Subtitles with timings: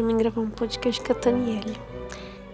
[0.00, 1.76] para mim gravar um podcast com a Taniele.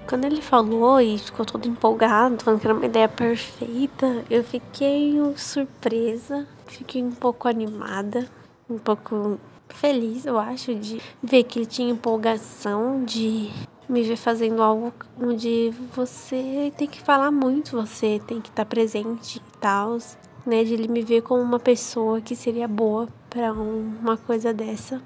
[0.09, 5.15] Quando ele falou e ficou todo empolgado, falando que era uma ideia perfeita, eu fiquei
[5.37, 8.29] surpresa, fiquei um pouco animada,
[8.69, 9.39] um pouco
[9.69, 13.49] feliz, eu acho, de ver que ele tinha empolgação de
[13.89, 19.39] me ver fazendo algo onde você tem que falar muito, você tem que estar presente
[19.39, 19.99] e tal,
[20.45, 20.65] né?
[20.65, 25.01] De ele me ver como uma pessoa que seria boa para uma coisa dessa.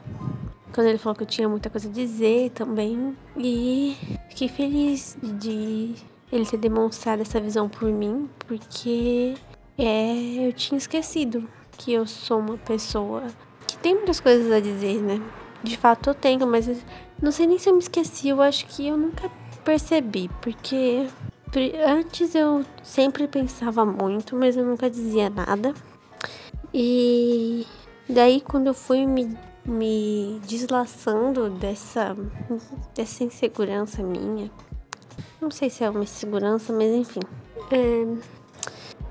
[0.72, 3.16] Quando ele falou que eu tinha muita coisa a dizer também.
[3.36, 3.96] E
[4.28, 5.94] fiquei feliz de
[6.32, 9.34] ele ter demonstrado essa visão por mim, porque
[9.76, 13.24] é, eu tinha esquecido que eu sou uma pessoa
[13.66, 15.20] que tem muitas coisas a dizer, né?
[15.62, 16.68] De fato eu tenho, mas
[17.20, 19.30] não sei nem se eu me esqueci, eu acho que eu nunca
[19.64, 21.06] percebi, porque
[21.86, 25.74] antes eu sempre pensava muito, mas eu nunca dizia nada.
[26.72, 27.66] E
[28.08, 29.36] daí quando eu fui me,
[29.70, 32.16] me deslaçando dessa,
[32.94, 34.50] dessa insegurança minha,
[35.40, 37.20] não sei se é uma insegurança, mas enfim.
[37.70, 38.04] É,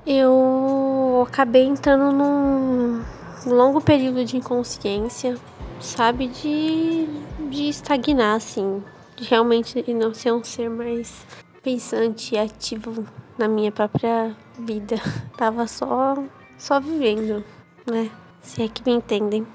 [0.06, 3.02] eu acabei entrando num
[3.46, 5.36] longo período de inconsciência,
[5.80, 6.28] sabe?
[6.28, 7.06] De,
[7.50, 8.82] de estagnar, assim.
[9.16, 11.26] De realmente não ser um ser mais
[11.62, 13.04] pensante e ativo
[13.36, 14.96] na minha própria vida.
[15.36, 16.16] Tava só,
[16.56, 17.44] só vivendo,
[17.90, 18.10] né?
[18.40, 19.46] Se é que me entendem.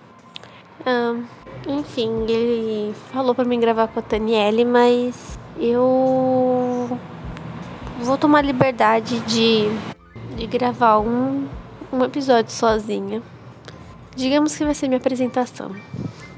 [0.85, 1.23] Um,
[1.67, 6.99] enfim, ele falou para mim gravar com a Taniele, mas eu
[7.99, 9.67] vou tomar liberdade de,
[10.35, 11.47] de gravar um,
[11.91, 13.21] um episódio sozinha.
[14.15, 15.75] Digamos que vai ser minha apresentação.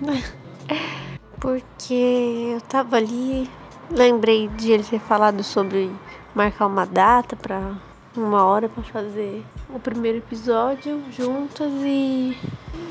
[1.39, 3.49] Porque eu tava ali,
[3.91, 5.91] lembrei de ele ter falado sobre
[6.33, 7.73] marcar uma data para
[8.19, 12.38] uma hora para fazer o primeiro episódio juntas e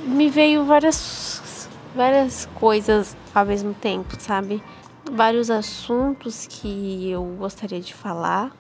[0.07, 4.63] me veio várias várias coisas ao mesmo tempo, sabe?
[5.11, 8.55] Vários assuntos que eu gostaria de falar,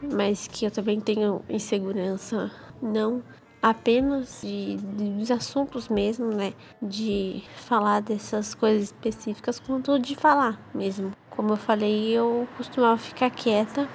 [0.00, 3.22] mas que eu também tenho insegurança não
[3.62, 6.52] apenas de, de, dos assuntos mesmo, né?
[6.80, 11.10] De falar dessas coisas específicas, quanto de falar mesmo.
[11.30, 13.88] Como eu falei, eu costumava ficar quieta.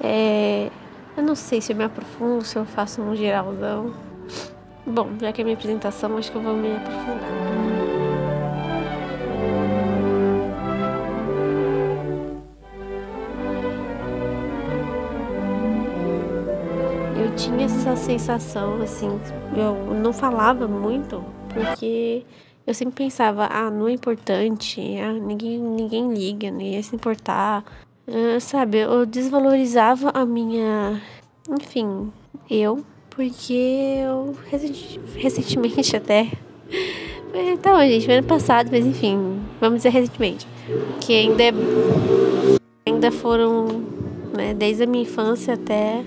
[0.00, 0.70] É,
[1.16, 3.94] eu não sei se eu me aprofundo, se eu faço um geralzão.
[4.86, 7.74] Bom, já que é minha apresentação, acho que eu vou me aprofundar.
[17.36, 19.08] tinha essa sensação, assim,
[19.56, 22.24] eu não falava muito, porque
[22.66, 27.64] eu sempre pensava, ah, não é importante, ah, ninguém, ninguém liga, ninguém ia se importar.
[28.06, 31.00] Uh, sabe, eu desvalorizava a minha,
[31.48, 32.12] enfim,
[32.50, 34.36] eu, porque eu
[35.16, 36.30] recentemente até.
[37.32, 40.46] Então, gente, ano passado, mas enfim, vamos dizer recentemente.
[41.00, 41.52] Que ainda, é,
[42.86, 43.66] ainda foram,
[44.36, 46.04] né, desde a minha infância até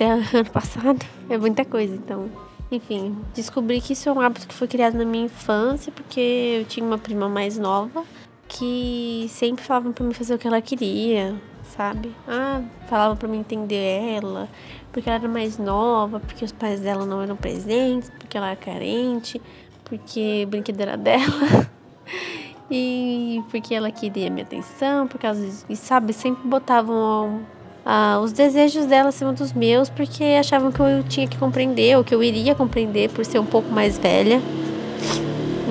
[0.00, 1.04] até ano passado.
[1.28, 2.30] É muita coisa, então.
[2.72, 6.64] Enfim, descobri que isso é um hábito que foi criado na minha infância, porque eu
[6.64, 8.04] tinha uma prima mais nova
[8.50, 11.34] que sempre falava para mim fazer o que ela queria,
[11.76, 12.12] sabe?
[12.26, 14.48] Ah, falava para mim entender ela,
[14.92, 18.56] porque ela era mais nova, porque os pais dela não eram presentes, porque ela era
[18.56, 19.40] carente,
[19.84, 21.70] porque o brinquedo era dela.
[22.68, 27.42] e porque ela queria minha atenção, porque elas, e sabe, sempre botavam
[27.86, 32.02] ah, os desejos dela acima dos meus, porque achavam que eu tinha que compreender, ou
[32.02, 34.40] que eu iria compreender por ser um pouco mais velha.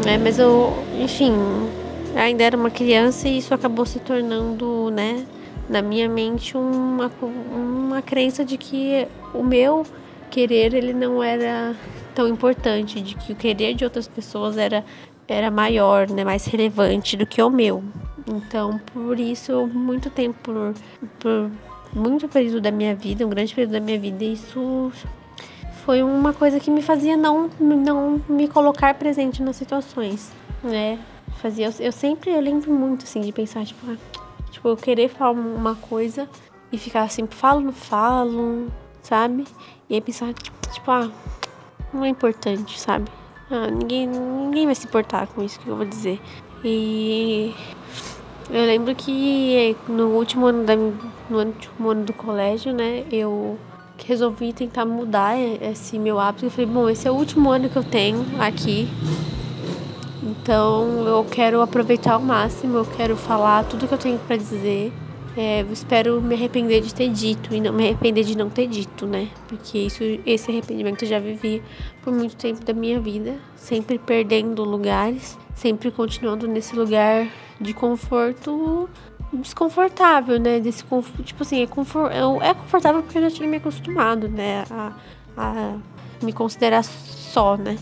[0.05, 0.17] Né?
[0.17, 1.33] Mas eu, enfim,
[2.19, 5.25] ainda era uma criança e isso acabou se tornando, né,
[5.69, 9.85] na minha mente uma, uma crença de que o meu
[10.29, 11.75] querer ele não era
[12.13, 14.83] tão importante, de que o querer de outras pessoas era
[15.27, 17.83] era maior, né, mais relevante do que o meu.
[18.27, 20.73] Então, por isso, muito tempo por,
[21.19, 21.51] por
[21.93, 24.91] muito período da minha vida, um grande período da minha vida, isso
[25.85, 30.31] foi uma coisa que me fazia não, não me colocar presente nas situações,
[30.63, 30.99] né?
[31.37, 33.97] Fazia, eu, eu sempre, eu lembro muito, assim, de pensar, tipo, ah,
[34.51, 36.27] tipo, eu querer falar uma coisa
[36.71, 38.67] e ficar assim, falo, não falo,
[39.01, 39.45] sabe?
[39.89, 41.09] E aí pensar, tipo, ah,
[41.93, 43.09] não é importante, sabe?
[43.49, 46.19] Ah, ninguém, ninguém vai se importar com isso que eu vou dizer.
[46.63, 47.53] E
[48.49, 53.57] eu lembro que no último ano, da, no último ano do colégio, né, eu
[54.05, 56.45] resolvi tentar mudar esse meu hábito.
[56.45, 58.87] Eu falei, bom, esse é o último ano que eu tenho aqui.
[60.21, 64.91] Então eu quero aproveitar ao máximo, eu quero falar tudo que eu tenho para dizer.
[65.37, 68.67] É, eu espero me arrepender de ter dito e não me arrepender de não ter
[68.67, 69.29] dito, né?
[69.47, 71.61] Porque isso, esse arrependimento eu já vivi
[72.01, 77.27] por muito tempo da minha vida, sempre perdendo lugares, sempre continuando nesse lugar
[77.61, 78.89] de conforto
[79.31, 80.59] desconfortável, né?
[80.59, 80.83] Desse
[81.23, 84.65] tipo assim, é, confort, é, é confortável porque eu já tinha me acostumado, né?
[84.69, 84.91] A,
[85.37, 85.77] a
[86.21, 87.77] me considerar só, né?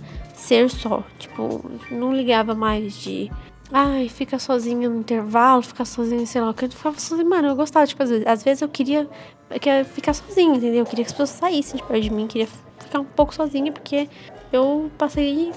[0.47, 1.03] Ser só.
[1.19, 3.29] Tipo, não ligava mais de.
[3.69, 6.55] Ai, fica sozinha no intervalo, ficar sozinha, sei lá.
[6.61, 9.09] Eu ficava sozinha, mano, eu gostava, tipo, às vezes, às vezes eu queria,
[9.49, 10.79] eu queria ficar sozinha, entendeu?
[10.79, 12.47] Eu queria que as pessoas saíssem de perto de mim, queria
[12.79, 14.07] ficar um pouco sozinha, porque
[14.53, 15.51] eu passei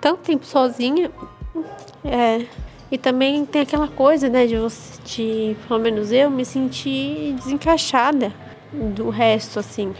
[0.00, 1.08] tanto tempo sozinha.
[2.04, 2.44] É,
[2.90, 8.34] e também tem aquela coisa, né, de você, de, pelo menos eu, me sentir desencaixada
[8.72, 9.94] do resto, assim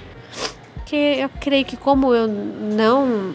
[0.93, 3.32] porque eu creio que como eu não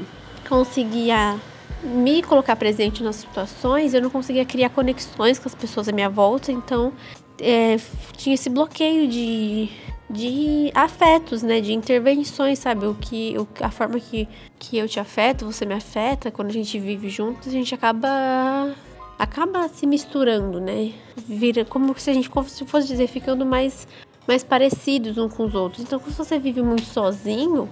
[0.48, 1.40] conseguia
[1.84, 6.10] me colocar presente nas situações, eu não conseguia criar conexões com as pessoas à minha
[6.10, 6.92] volta, então
[7.40, 7.78] é,
[8.16, 9.70] tinha esse bloqueio de,
[10.10, 14.28] de afetos, né, de intervenções, sabe, o que o, a forma que,
[14.58, 18.74] que eu te afeto, você me afeta, quando a gente vive juntos, a gente acaba
[19.20, 20.92] acaba se misturando, né?
[21.16, 23.88] Vira como se a gente se fosse dizer ficando mais
[24.28, 25.82] mais parecidos uns com os outros.
[25.84, 27.70] Então, quando você vive muito sozinho,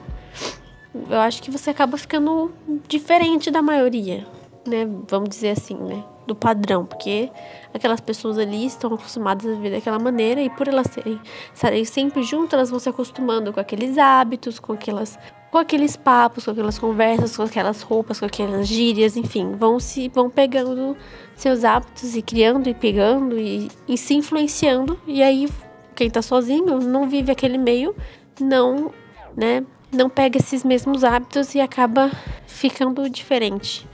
[1.10, 2.52] eu acho que você acaba ficando
[2.88, 4.26] diferente da maioria,
[4.66, 4.88] né?
[5.08, 6.04] Vamos dizer assim, né?
[6.26, 7.30] Do padrão, porque
[7.74, 11.20] aquelas pessoas ali estão acostumadas a viver daquela maneira e por elas serem,
[11.54, 15.18] estarem sempre juntas, elas vão se acostumando com aqueles hábitos, com aquelas
[15.52, 20.10] com aqueles papos, com aquelas conversas, com aquelas roupas, com aquelas gírias, enfim, vão se
[20.10, 20.98] vão pegando
[21.36, 25.48] seus hábitos e criando e pegando e, e se influenciando e aí
[25.96, 27.96] quem tá sozinho não vive aquele meio,
[28.40, 28.92] não,
[29.36, 29.64] né,
[29.96, 32.12] não pega esses mesmos hábitos e acaba
[32.46, 33.88] ficando diferente.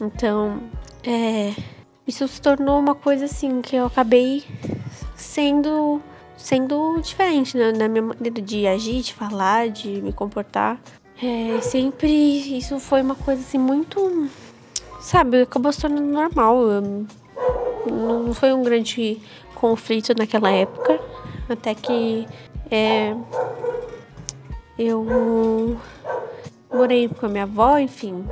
[0.00, 0.60] Então,
[1.04, 1.54] é,
[2.06, 4.44] isso se tornou uma coisa assim que eu acabei
[5.16, 6.00] sendo
[6.36, 10.80] sendo diferente né, na minha maneira de agir, de falar, de me comportar.
[11.22, 12.08] É, sempre
[12.56, 14.28] isso foi uma coisa assim muito,
[15.00, 16.56] sabe, acabou se tornando normal.
[17.86, 19.20] Não foi um grande
[19.54, 20.98] conflito naquela época.
[21.48, 22.26] Até que
[22.70, 23.14] é,
[24.82, 25.76] eu
[26.72, 28.24] morei com a minha avó, enfim,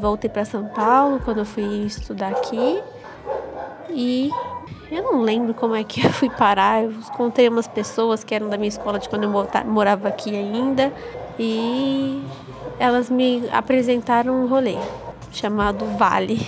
[0.00, 2.82] voltei para São Paulo quando eu fui estudar aqui.
[3.88, 4.30] E
[4.90, 6.84] eu não lembro como é que eu fui parar.
[6.84, 10.92] Eu encontrei umas pessoas que eram da minha escola de quando eu morava aqui ainda.
[11.38, 12.22] E
[12.78, 14.76] elas me apresentaram um rolê
[15.32, 16.46] chamado Vale.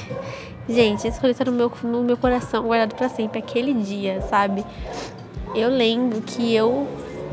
[0.68, 3.38] Gente, esse rolê tá no meu, no meu coração, guardado para sempre.
[3.38, 4.64] Aquele dia, sabe?
[5.56, 6.86] eu lembro que eu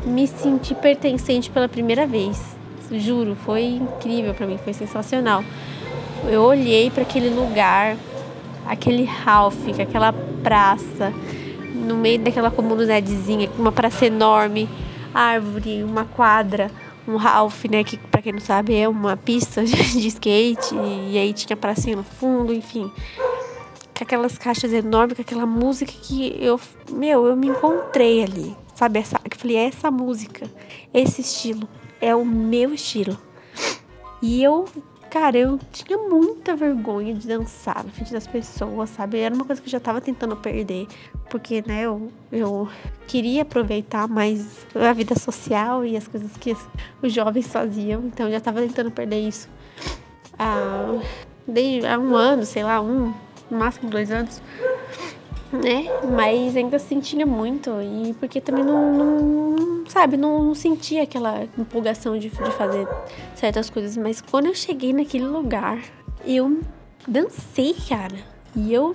[0.04, 2.56] me senti pertencente pela primeira vez.
[2.90, 5.42] Juro, foi incrível para mim, foi sensacional.
[6.24, 7.96] Eu olhei para aquele lugar,
[8.66, 10.12] aquele Ralph, aquela
[10.42, 11.12] praça,
[11.74, 14.68] no meio daquela comunidadezinha, uma praça enorme,
[15.12, 16.70] árvore, uma quadra,
[17.06, 20.74] um Ralph, né, que para quem não sabe é uma pista de skate,
[21.10, 22.90] e aí tinha pracinha no fundo, enfim
[23.96, 26.60] com aquelas caixas enormes, com aquela música que eu,
[26.90, 28.98] meu, eu me encontrei ali, sabe?
[28.98, 30.50] Essa, eu falei, é essa música,
[30.92, 31.68] esse estilo,
[32.00, 33.16] é o meu estilo.
[34.20, 34.66] E eu,
[35.10, 39.18] cara, eu tinha muita vergonha de dançar na frente das pessoas, sabe?
[39.18, 40.86] Era uma coisa que eu já tava tentando perder,
[41.30, 42.68] porque, né, eu, eu
[43.06, 46.56] queria aproveitar mais a vida social e as coisas que
[47.02, 49.48] os jovens faziam, então eu já tava tentando perder isso.
[50.38, 51.00] Ah,
[51.46, 53.12] desde há um ano, sei lá, um,
[53.50, 54.42] no máximo dois anos,
[55.54, 55.86] né?
[56.14, 62.18] Mas ainda sentia muito e porque também não, não sabe, não, não, sentia aquela empolgação
[62.18, 62.86] de, de fazer
[63.34, 63.96] certas coisas.
[63.96, 65.78] Mas quando eu cheguei naquele lugar,
[66.26, 66.60] eu
[67.06, 68.16] dancei, cara.
[68.56, 68.94] E eu,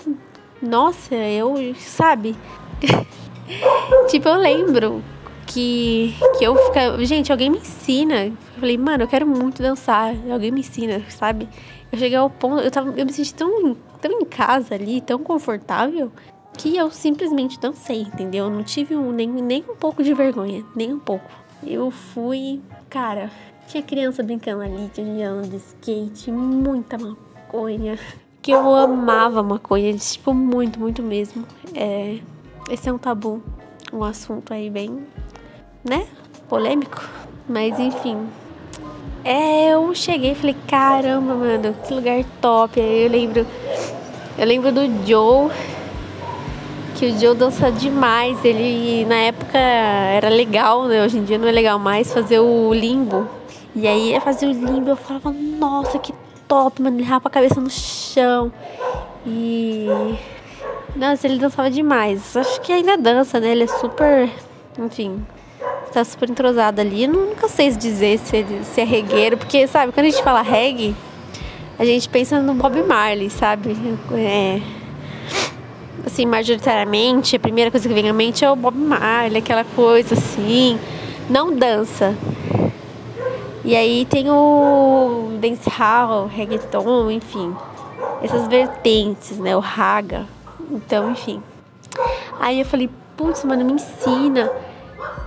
[0.62, 2.36] nossa, eu, sabe?
[4.10, 5.04] tipo, eu lembro
[5.48, 7.04] que, que eu ficava.
[7.06, 8.28] Gente, alguém me ensina.
[8.28, 10.14] Eu falei, mano, eu quero muito dançar.
[10.32, 11.48] Alguém me ensina, sabe?
[11.92, 12.62] Eu cheguei ao ponto.
[12.62, 16.12] Eu, tava, eu me senti tão tão em casa ali, tão confortável,
[16.60, 18.46] que eu simplesmente dancei, entendeu?
[18.46, 21.24] Eu não tive um, nem, nem um pouco de vergonha, nem um pouco.
[21.66, 23.32] Eu fui, cara,
[23.66, 27.98] tinha criança brincando ali, tinha andando de skate, muita maconha.
[28.42, 31.46] Que eu amava maconha, tipo, muito, muito mesmo.
[31.74, 32.20] É,
[32.70, 33.42] esse é um tabu,
[33.94, 35.00] um assunto aí bem,
[35.82, 36.08] né?
[36.50, 37.10] Polêmico.
[37.48, 38.28] Mas enfim,
[39.24, 42.82] é, eu cheguei e falei, caramba, mano, que lugar top.
[42.82, 43.48] Aí eu lembro.
[44.38, 45.52] Eu lembro do Joe,
[47.00, 48.44] que o Joe dança demais.
[48.44, 51.04] Ele na época era legal, né?
[51.04, 53.26] Hoje em dia não é legal mais fazer o limbo.
[53.74, 56.14] E aí fazer o limbo, eu falava, nossa, que
[56.46, 56.98] top, mano.
[56.98, 58.52] Ele rapa a cabeça no chão.
[59.26, 59.88] E.
[60.94, 62.36] Nossa, ele dançava demais.
[62.36, 63.52] Acho que ainda dança, né?
[63.52, 64.30] Ele é super.
[64.78, 65.26] Enfim,
[65.94, 67.04] tá super entrosado ali.
[67.04, 70.42] Eu nunca sei dizer se, ele, se é regueiro, porque, sabe, quando a gente fala
[70.42, 70.94] reggae,
[71.78, 73.76] a gente pensa no Bob Marley, sabe?
[74.14, 74.60] É,
[76.06, 80.16] assim, majoritariamente, a primeira coisa que vem à mente é o Bob Marley, aquela coisa
[80.16, 80.80] assim,
[81.30, 82.16] não dança.
[83.64, 87.54] E aí tem o dancehall, reggaeton, enfim,
[88.22, 90.26] essas vertentes, né, o raga.
[90.72, 91.42] Então, enfim.
[92.40, 94.50] Aí eu falei, putz, mano, me ensina,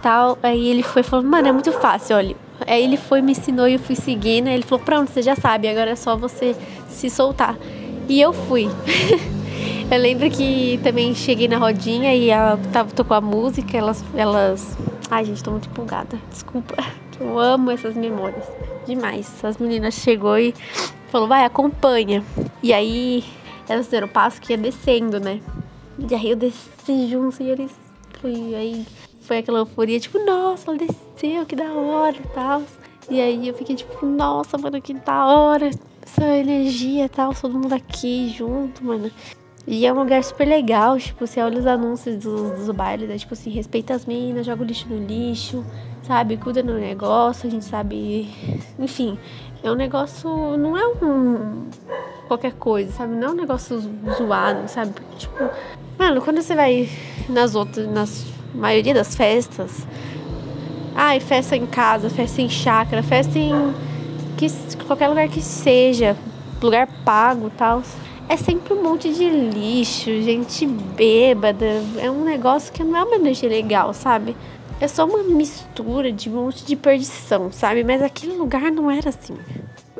[0.00, 0.38] tal.
[0.42, 2.36] Aí ele foi falou, mano, é muito fácil, olha.
[2.66, 4.48] Aí ele foi, me ensinou e eu fui seguindo.
[4.48, 6.56] Aí ele falou, pronto, você já sabe, agora é só você
[6.88, 7.56] se soltar.
[8.08, 8.68] E eu fui.
[9.90, 14.76] eu lembro que também cheguei na rodinha e ela tava, tocou a música, elas, elas.
[15.10, 16.18] Ai, gente, tô muito empolgada.
[16.30, 16.76] Desculpa.
[17.20, 18.44] Eu amo essas memórias.
[18.86, 19.44] Demais.
[19.44, 20.52] As meninas chegou e
[21.08, 22.24] falou, vai, acompanha.
[22.62, 23.22] E aí
[23.68, 25.40] elas fizeram o passo que ia descendo, né?
[25.98, 27.70] E aí eu desci junto e eles.
[28.20, 28.84] Fui, aí
[29.20, 32.62] foi aquela euforia, tipo, nossa, ela desceu, que da hora e tal.
[33.08, 35.70] E aí eu fiquei tipo, nossa, mano, que da hora.
[36.04, 39.10] Essa energia e tal, todo mundo aqui junto, mano.
[39.66, 43.16] E é um lugar super legal, tipo, você olha os anúncios dos, dos bailes, é
[43.16, 45.64] tipo assim, respeita as minas, joga o lixo no lixo,
[46.02, 46.36] sabe?
[46.36, 48.28] Cuida no negócio, a gente sabe.
[48.78, 49.18] Enfim,
[49.62, 50.28] é um negócio.
[50.56, 51.66] Não é um.
[52.26, 53.14] qualquer coisa, sabe?
[53.14, 53.80] Não é um negócio
[54.16, 54.94] zoado, sabe?
[55.16, 55.48] Tipo,
[55.96, 56.88] mano, quando você vai
[57.28, 57.88] nas outras.
[57.88, 59.86] nas maioria das festas.
[60.94, 63.74] Ai, festa em casa, festa em chácara, festa em
[64.36, 64.46] que,
[64.86, 66.16] qualquer lugar que seja,
[66.60, 67.82] lugar pago tal.
[68.28, 71.82] É sempre um monte de lixo, gente bêbada.
[71.98, 74.36] É um negócio que não é uma energia legal, sabe?
[74.80, 77.84] É só uma mistura de um monte de perdição, sabe?
[77.84, 79.36] Mas aquele lugar não era assim.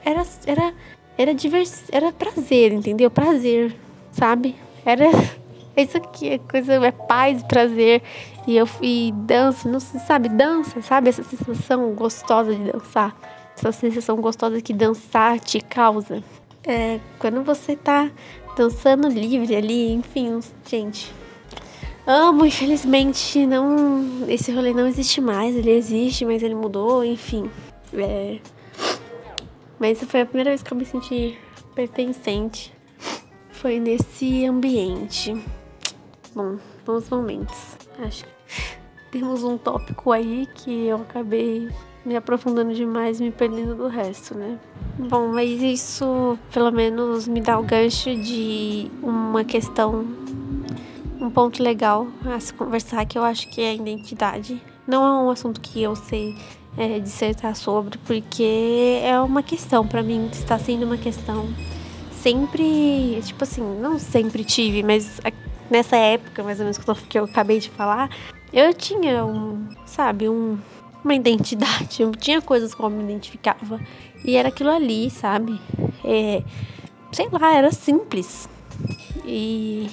[0.05, 0.75] Era, era,
[1.17, 3.11] era divers, era prazer, entendeu?
[3.11, 3.77] Prazer,
[4.11, 4.57] sabe?
[4.85, 5.07] Era
[5.77, 8.03] isso aqui é coisa, é paz, prazer.
[8.47, 11.11] E eu e dança, não se sabe, dança, sabe?
[11.11, 13.15] Essa sensação gostosa de dançar.
[13.57, 16.25] Essa sensação gostosa que dançar te causa.
[16.65, 18.11] É, quando você tá
[18.57, 21.13] dançando livre ali, enfim, gente.
[22.07, 24.29] Amo, infelizmente, não.
[24.29, 25.55] Esse rolê não existe mais.
[25.57, 27.51] Ele existe, mas ele mudou, enfim.
[27.95, 28.39] É,
[29.79, 31.39] mas foi a primeira vez que eu me senti
[31.75, 32.73] pertencente.
[33.51, 35.37] Foi nesse ambiente.
[36.35, 37.77] Bom, bons momentos.
[37.99, 38.31] Acho que
[39.11, 41.69] temos um tópico aí que eu acabei
[42.05, 44.59] me aprofundando demais, me perdendo do resto, né?
[44.99, 50.05] Bom, mas isso pelo menos me dá o gancho de uma questão,
[51.21, 54.61] um ponto legal a se conversar, que eu acho que é a identidade.
[54.87, 56.35] Não é um assunto que eu sei
[56.77, 61.49] é, dissertar sobre, porque é uma questão, para mim, está sendo uma questão.
[62.11, 65.21] Sempre, tipo assim, não sempre tive, mas
[65.71, 66.79] nessa época, mais ou menos
[67.09, 68.11] que eu acabei de falar,
[68.53, 70.59] eu tinha um, sabe, um,
[71.05, 72.03] uma identidade.
[72.03, 73.81] Eu tinha coisas como me identificava.
[74.25, 75.61] E era aquilo ali, sabe?
[76.05, 76.43] É,
[77.11, 78.49] sei lá, era simples.
[79.25, 79.91] E.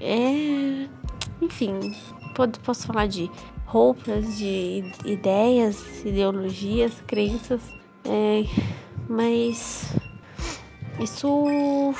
[0.00, 0.88] É.
[1.40, 1.94] Enfim,
[2.64, 3.30] posso falar de
[3.66, 7.60] roupas, de ideias, ideologias, crenças.
[8.04, 8.44] É,
[9.08, 9.94] mas.
[11.00, 11.92] Isso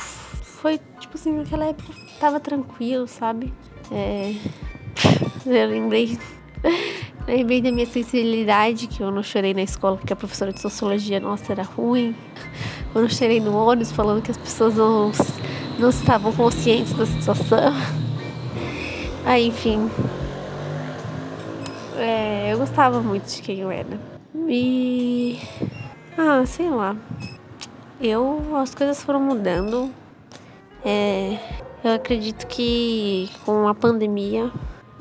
[0.42, 3.52] foi, tipo assim, naquela época tava tranquilo, sabe?
[3.90, 4.34] É,
[5.44, 6.16] eu lembrei,
[7.26, 11.20] lembrei da minha sensibilidade, que eu não chorei na escola porque a professora de sociologia,
[11.20, 12.14] nossa, era ruim.
[12.94, 15.10] Eu não chorei no ônibus falando que as pessoas não,
[15.78, 17.72] não estavam conscientes da situação.
[19.24, 19.90] Aí, enfim.
[21.96, 23.98] É, eu gostava muito de quem eu era.
[24.48, 25.40] E.
[26.16, 26.96] Ah, sei lá.
[28.00, 28.56] Eu.
[28.56, 29.90] As coisas foram mudando.
[30.84, 31.38] É,
[31.82, 34.52] eu acredito que com a pandemia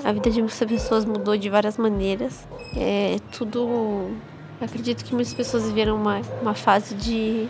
[0.04, 2.48] a vida de muitas pessoas mudou de várias maneiras.
[2.76, 4.12] É, tudo.
[4.60, 7.48] Acredito que muitas pessoas viveram uma, uma fase de.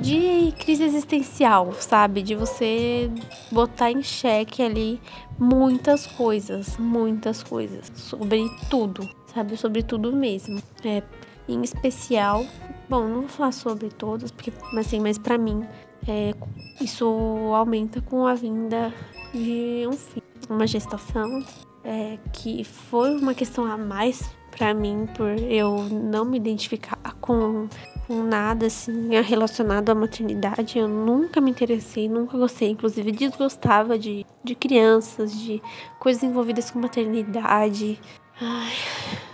[0.00, 2.22] de crise existencial, sabe?
[2.22, 3.10] De você
[3.50, 5.00] botar em xeque ali
[5.38, 7.90] muitas coisas, muitas coisas.
[7.94, 9.56] Sobre tudo, sabe?
[9.56, 10.60] Sobre tudo mesmo.
[10.84, 11.02] É,
[11.48, 12.44] em especial.
[12.88, 15.64] Bom, não vou falar sobre todas, porque, assim, mas para mim
[16.06, 16.34] é,
[16.80, 17.06] isso
[17.54, 18.92] aumenta com a vinda
[19.34, 21.44] de um filho, uma gestação,
[21.82, 27.68] é, que foi uma questão a mais para mim por eu não me identificar com,
[28.06, 30.78] com nada assim relacionado à maternidade.
[30.78, 35.60] Eu nunca me interessei, nunca gostei, inclusive desgostava de, de crianças, de
[35.98, 38.00] coisas envolvidas com maternidade.
[38.40, 38.72] Ai,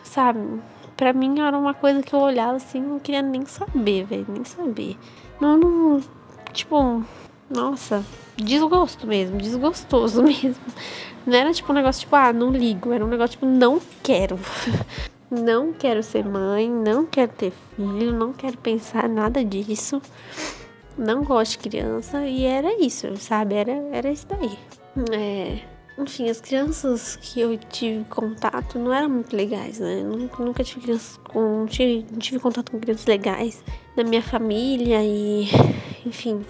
[0.02, 0.40] sabe?
[0.96, 4.44] Pra mim era uma coisa que eu olhava assim, não queria nem saber, velho, nem
[4.44, 4.98] saber.
[5.40, 6.00] Não, não,
[6.52, 7.02] tipo,
[7.50, 8.04] nossa,
[8.36, 10.62] desgosto mesmo, desgostoso mesmo.
[11.26, 14.38] Não era tipo um negócio tipo, ah, não ligo, era um negócio tipo, não quero.
[15.30, 20.00] não quero ser mãe, não quero ter filho, não quero pensar nada disso.
[20.96, 23.54] Não gosto de criança e era isso, sabe?
[23.54, 24.58] Era, era isso daí.
[25.12, 25.60] É,
[25.98, 30.02] enfim, as crianças que eu tive contato não eram muito legais, né?
[30.02, 31.66] Nunca, nunca tive crianças com.
[31.66, 33.62] Tive, tive contato com crianças legais
[33.96, 35.48] na minha família e.
[36.04, 36.44] Enfim.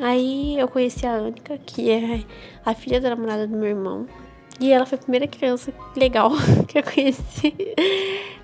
[0.00, 2.24] Aí eu conheci a Anica, que é
[2.64, 4.06] a filha da namorada do meu irmão.
[4.58, 6.30] E ela foi a primeira criança legal
[6.66, 7.54] que eu conheci.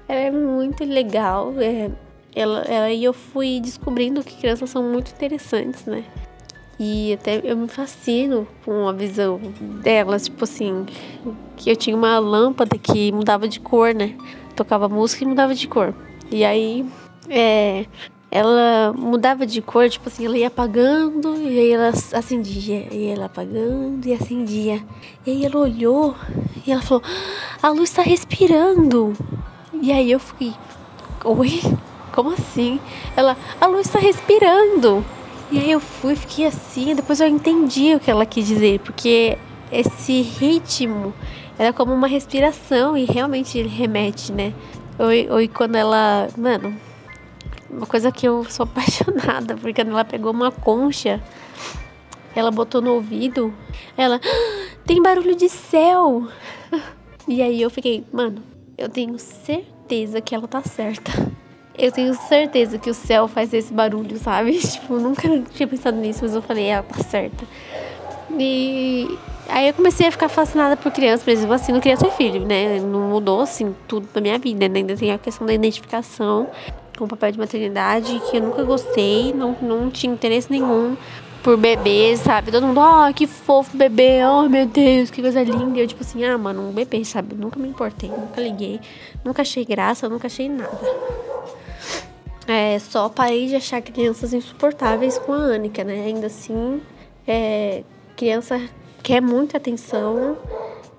[0.09, 1.55] Ela é muito legal.
[1.59, 1.91] É,
[2.35, 6.05] ela, ela, e eu fui descobrindo que crianças são muito interessantes, né?
[6.79, 9.41] E até eu me fascino com a visão
[9.83, 10.85] delas, tipo assim,
[11.57, 14.15] que eu tinha uma lâmpada que mudava de cor, né?
[14.55, 15.95] Tocava música e mudava de cor.
[16.31, 16.85] E aí,
[17.31, 17.87] é,
[18.37, 23.25] ela mudava de cor, tipo assim, ela ia apagando e aí ela acendia, e ela
[23.25, 24.83] apagando e acendia.
[25.27, 26.15] E aí ela olhou
[26.67, 27.03] e ela falou:
[27.63, 29.15] "A luz está respirando".
[29.81, 30.53] E aí eu fui:
[31.25, 31.63] "Oi?
[32.13, 32.79] Como assim?".
[33.17, 35.03] Ela: "A luz está respirando".
[35.51, 39.39] E aí eu fui, fiquei assim, depois eu entendi o que ela quis dizer, porque
[39.73, 41.15] esse ritmo
[41.59, 44.53] era como uma respiração e realmente remete, né?
[44.99, 46.75] Ou, ou quando ela, mano,
[47.71, 51.21] uma coisa que eu sou apaixonada, porque ela pegou uma concha,
[52.35, 53.53] ela botou no ouvido,
[53.97, 56.27] ela ah, tem barulho de céu.
[57.29, 58.41] E aí eu fiquei, mano,
[58.79, 61.11] eu tenho certeza que ela tá certa.
[61.77, 64.57] Eu tenho certeza que o céu faz esse barulho, sabe?
[64.63, 67.45] Tipo, nunca tinha pensado nisso, mas eu falei, ela tá certa.
[68.39, 69.19] E
[69.49, 72.79] aí eu comecei a ficar fascinada por crianças, mesmo assim, não queria ter filho, né?
[72.79, 74.79] Não mudou, assim, tudo na minha vida, né?
[74.79, 76.49] Ainda tem a questão da identificação
[76.97, 80.97] com o papel de maternidade, que eu nunca gostei, não, não tinha interesse nenhum
[81.43, 82.51] por bebê, sabe?
[82.51, 85.79] Todo mundo, ó, oh, que fofo bebê, oh meu Deus, que coisa linda.
[85.79, 87.37] Eu, tipo assim, ah, mano, um bebê, sabe?
[87.37, 88.81] nunca me importei, nunca liguei,
[89.25, 90.81] nunca achei graça, nunca achei nada.
[92.49, 96.07] É, só parei de achar crianças insuportáveis com a Anica, né?
[96.07, 96.81] Ainda assim,
[97.27, 97.85] é,
[98.17, 98.61] criança
[99.03, 100.37] quer muita atenção,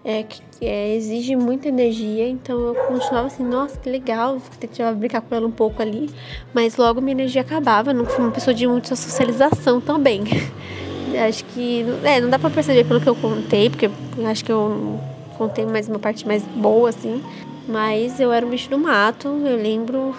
[0.07, 0.25] é,
[0.61, 5.45] é, exige muita energia, então eu continuava assim, nossa, que legal, tentava brincar com ela
[5.45, 6.09] um pouco ali,
[6.53, 10.23] mas logo minha energia acabava, não fui uma pessoa de muita socialização também.
[11.27, 13.89] acho que, é, não dá pra perceber pelo que eu contei, porque
[14.25, 14.97] acho que eu
[15.37, 17.21] contei mais uma parte mais boa, assim,
[17.67, 20.15] mas eu era um bicho do mato, eu lembro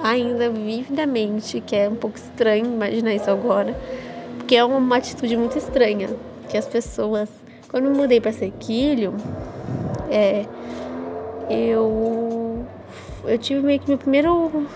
[0.00, 3.76] ainda vividamente, que é um pouco estranho imaginar isso agora,
[4.36, 6.08] porque é uma atitude muito estranha,
[6.48, 7.28] que as pessoas
[7.68, 9.14] quando eu mudei para Sequilho,
[10.10, 10.46] é,
[11.50, 12.66] eu,
[13.24, 14.66] eu tive meio que meu primeiro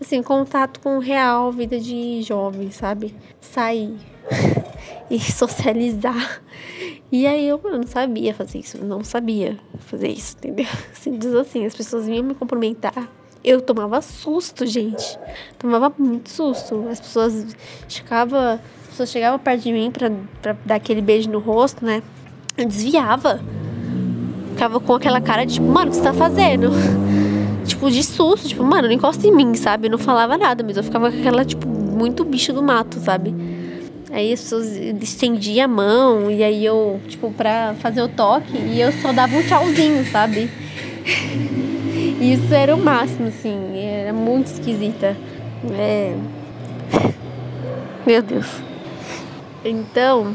[0.00, 3.14] assim, contato com real vida de jovem, sabe?
[3.40, 3.96] Sair
[5.10, 6.42] e socializar.
[7.10, 10.66] E aí eu, eu não sabia fazer isso, não sabia fazer isso, entendeu?
[10.92, 13.08] Simples assim, as pessoas vinham me cumprimentar.
[13.44, 15.18] Eu tomava susto, gente.
[15.56, 16.88] Tomava muito susto.
[16.90, 17.54] As pessoas
[17.88, 18.58] ficavam
[18.96, 22.02] pessoa chegava perto de mim pra, pra dar aquele beijo no rosto, né?
[22.56, 23.40] Eu desviava.
[24.52, 26.70] Ficava com aquela cara de tipo, mano, o que você tá fazendo?
[27.66, 29.88] tipo, de susto, tipo, mano, não encosta em mim, sabe?
[29.88, 33.34] Eu não falava nada, mas eu ficava com aquela, tipo, muito bicho do mato, sabe?
[34.10, 38.80] Aí as pessoas estendiam a mão, e aí eu, tipo, pra fazer o toque, e
[38.80, 40.50] eu só dava um tchauzinho, sabe?
[42.18, 45.14] Isso era o máximo, assim, era muito esquisita.
[45.78, 46.14] É.
[48.06, 48.75] Meu Deus.
[49.64, 50.34] Então,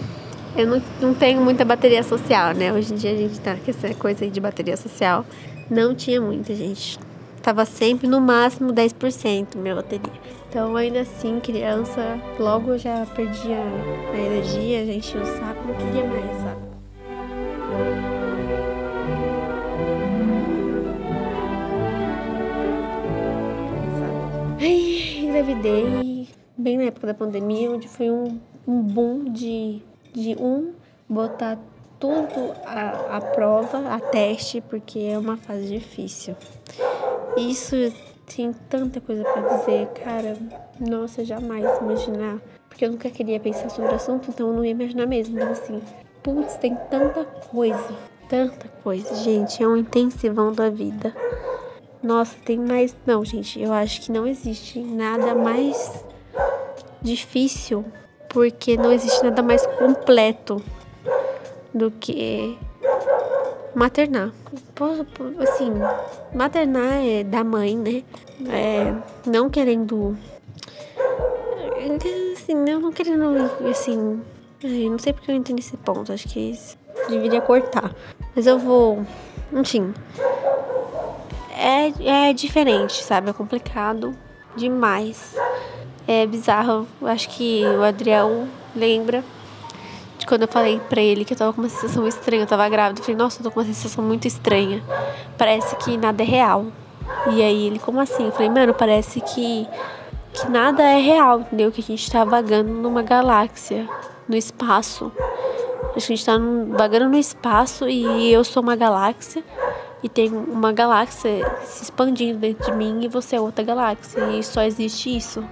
[0.55, 2.73] eu não, não tenho muita bateria social, né?
[2.73, 5.25] Hoje em dia a gente tá com essa coisa aí de bateria social.
[5.69, 6.99] Não tinha muita, gente.
[7.41, 10.11] Tava sempre no máximo 10% minha bateria.
[10.49, 13.63] Então, ainda assim, criança, logo eu já perdia
[14.13, 16.61] a energia, a gente o saco, não queria mais, sabe?
[24.59, 29.81] Aí, engravidei bem na época da pandemia, onde foi um um boom de,
[30.13, 30.73] de um
[31.07, 31.57] botar
[31.99, 36.35] tudo à, à prova, a teste, porque é uma fase difícil.
[37.37, 37.75] Isso
[38.35, 40.35] tem tanta coisa para dizer, cara.
[40.79, 42.39] Nossa, jamais imaginar.
[42.67, 45.35] Porque eu nunca queria pensar sobre o assunto, então eu não ia imaginar mesmo.
[45.35, 45.81] Mas assim,
[46.23, 47.95] putz, tem tanta coisa.
[48.27, 49.61] Tanta coisa, gente.
[49.61, 51.13] É um intensivão da vida.
[52.01, 52.95] Nossa, tem mais.
[53.05, 56.03] Não, gente, eu acho que não existe nada mais
[57.01, 57.85] difícil
[58.31, 60.61] porque não existe nada mais completo
[61.73, 62.57] do que
[63.75, 64.31] maternar.
[65.39, 65.71] Assim,
[66.33, 68.03] maternar é da mãe, né?
[68.49, 68.93] É,
[69.29, 70.17] não querendo.
[72.33, 74.21] Assim, eu não querendo, assim.
[74.63, 76.11] Não sei porque eu entrei nesse ponto.
[76.11, 76.57] Acho que
[77.09, 77.93] deveria cortar.
[78.35, 79.05] Mas eu vou.
[79.53, 79.93] Enfim.
[81.55, 83.29] é, é diferente, sabe?
[83.29, 84.15] É complicado
[84.55, 85.35] demais.
[86.07, 86.87] É bizarro.
[87.03, 89.23] Acho que o Adriel lembra
[90.17, 92.43] de quando eu falei pra ele que eu tava com uma sensação estranha.
[92.43, 92.99] Eu tava grávida.
[92.99, 94.83] Eu falei, nossa, eu tô com uma sensação muito estranha.
[95.37, 96.67] Parece que nada é real.
[97.31, 98.25] E aí ele, como assim?
[98.25, 99.67] Eu falei, mano, parece que,
[100.33, 101.71] que nada é real, entendeu?
[101.71, 103.87] Que a gente tá vagando numa galáxia,
[104.27, 105.11] no espaço.
[105.95, 106.33] A gente tá
[106.69, 109.43] vagando no espaço e eu sou uma galáxia
[110.03, 114.43] e tem uma galáxia se expandindo dentro de mim e você é outra galáxia e
[114.43, 115.43] só existe isso.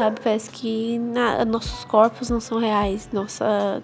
[0.00, 0.18] Sabe?
[0.24, 3.10] Parece que na, nossos corpos não são reais.
[3.12, 3.82] Nossa,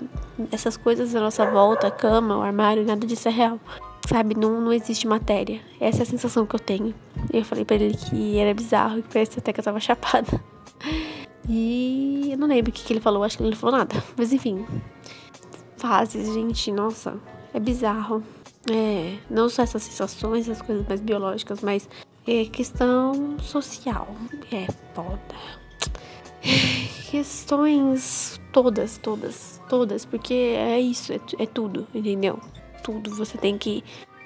[0.50, 3.60] essas coisas à nossa volta, a cama, o armário, nada disso é real.
[4.08, 4.34] Sabe?
[4.34, 5.60] Não, não existe matéria.
[5.78, 6.94] Essa é a sensação que eu tenho.
[7.30, 10.40] Eu falei pra ele que era bizarro, que parecia até que eu tava chapada.
[11.48, 14.02] E eu não lembro o que, que ele falou, acho que ele não falou nada.
[14.16, 14.66] Mas enfim,
[15.76, 17.14] fases, gente, nossa,
[17.54, 18.20] é bizarro.
[18.68, 21.88] É, não só essas sensações, as coisas mais biológicas, mas
[22.26, 24.08] é questão social.
[24.50, 25.65] É foda.
[27.10, 32.38] Questões todas, todas, todas, porque é isso, é, é tudo, entendeu?
[32.82, 33.14] Tudo.
[33.14, 33.82] Você tem que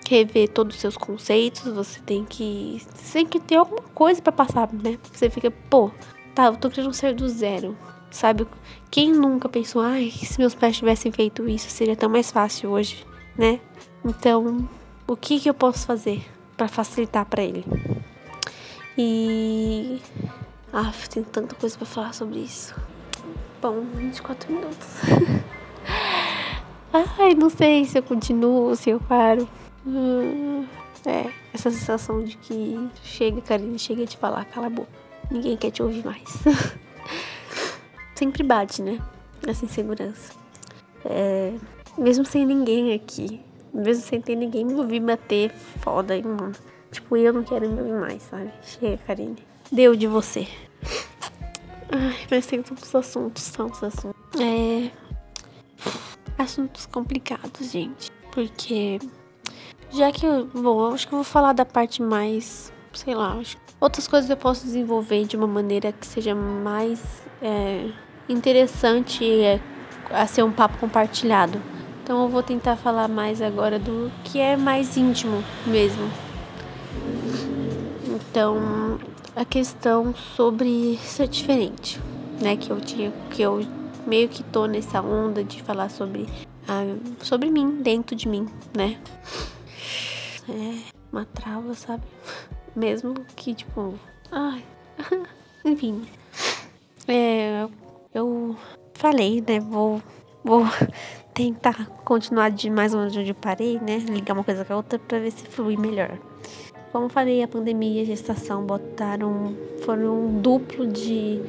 [0.08, 2.82] rever todos os seus conceitos, você tem que.
[2.94, 4.98] Você tem que ter alguma coisa para passar, né?
[5.12, 5.90] Você fica, pô,
[6.34, 7.76] tá, eu tô querendo ser do zero.
[8.10, 8.44] Sabe?
[8.90, 13.06] Quem nunca pensou, ai, se meus pais tivessem feito isso, seria tão mais fácil hoje,
[13.38, 13.60] né?
[14.04, 14.68] Então,
[15.06, 16.24] o que que eu posso fazer
[16.56, 17.64] para facilitar para ele?
[18.98, 20.00] E
[20.72, 22.74] ah, tem tanta coisa para falar sobre isso.
[23.60, 24.88] Bom, 24 minutos.
[26.92, 29.48] Ai, não sei se eu continuo, se eu paro.
[29.86, 30.66] Hum,
[31.04, 34.88] é, essa sensação de que chega, Karine, chega de falar, cala a boca.
[35.30, 36.38] Ninguém quer te ouvir mais.
[38.14, 39.00] sempre bate, né?
[39.46, 40.34] Essa insegurança.
[41.04, 41.54] É,
[41.98, 43.40] mesmo sem ninguém aqui,
[43.72, 46.54] mesmo sem ter ninguém me ouvir bater, foda, hein, mano.
[46.90, 48.52] Tipo, eu não quero me ouvir mais, sabe?
[48.62, 49.49] Chega, Karine.
[49.72, 50.48] Deu de você.
[51.92, 54.40] Ai, mas tem tantos assuntos, tantos assuntos.
[54.40, 54.90] É.
[56.38, 58.10] Assuntos complicados, gente.
[58.32, 58.98] Porque.
[59.90, 62.72] Já que eu vou, acho que eu vou falar da parte mais.
[62.92, 67.88] Sei lá, acho outras coisas eu posso desenvolver de uma maneira que seja mais é,
[68.28, 69.58] interessante é,
[70.10, 71.60] a ser um papo compartilhado.
[72.02, 76.10] Então eu vou tentar falar mais agora do que é mais íntimo mesmo.
[78.04, 78.98] Então,
[79.40, 81.98] a questão sobre ser diferente,
[82.42, 83.66] né, que eu tinha que eu
[84.06, 86.28] meio que tô nessa onda de falar sobre
[86.68, 89.00] a, sobre mim, dentro de mim, né?
[90.46, 92.02] É uma trava, sabe?
[92.76, 93.94] Mesmo que tipo,
[94.30, 94.62] ai,
[95.64, 96.06] enfim.
[97.08, 97.66] É,
[98.12, 98.54] eu
[98.92, 99.58] falei, né?
[99.58, 100.02] Vou,
[100.44, 100.66] vou
[101.32, 103.96] tentar continuar de mais onde eu parei, né?
[103.98, 106.18] Ligar uma coisa com a outra para ver se flui melhor.
[106.92, 111.40] Como falei, a pandemia e a gestação botaram, foram um duplo de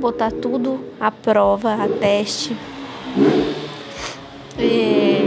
[0.00, 2.56] botar tudo à prova, a teste.
[4.58, 5.18] E,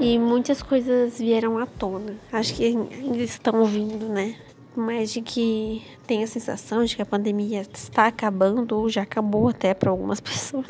[0.00, 2.14] e muitas coisas vieram à tona.
[2.32, 4.34] Acho que ainda estão ouvindo, né?
[4.76, 9.48] mas de que tem a sensação de que a pandemia está acabando ou já acabou
[9.48, 10.66] até para algumas pessoas.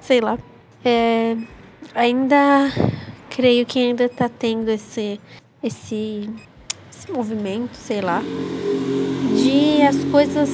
[0.00, 0.38] Sei lá.
[0.82, 1.36] É,
[1.94, 2.72] ainda
[3.28, 5.20] creio que ainda está tendo esse,
[5.62, 6.28] esse,
[6.90, 8.22] esse movimento, sei lá,
[9.36, 10.50] de as coisas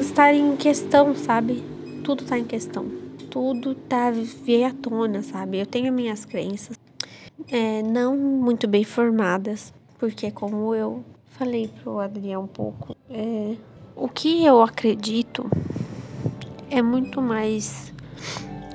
[0.00, 1.62] estarem em questão, sabe?
[2.04, 2.86] Tudo está em questão.
[3.30, 5.58] Tudo tá veio à tona, sabe?
[5.58, 6.78] Eu tenho minhas crenças,
[7.50, 12.96] é, não muito bem formadas, porque como eu falei pro Adriel um pouco.
[13.10, 13.54] É,
[13.94, 15.48] o que eu acredito
[16.70, 17.92] é muito mais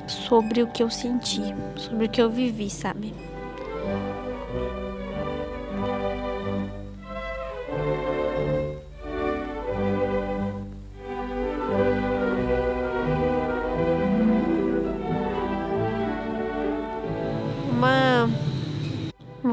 [0.07, 1.41] sobre o que eu senti,
[1.75, 3.13] sobre o que eu vivi, sabe?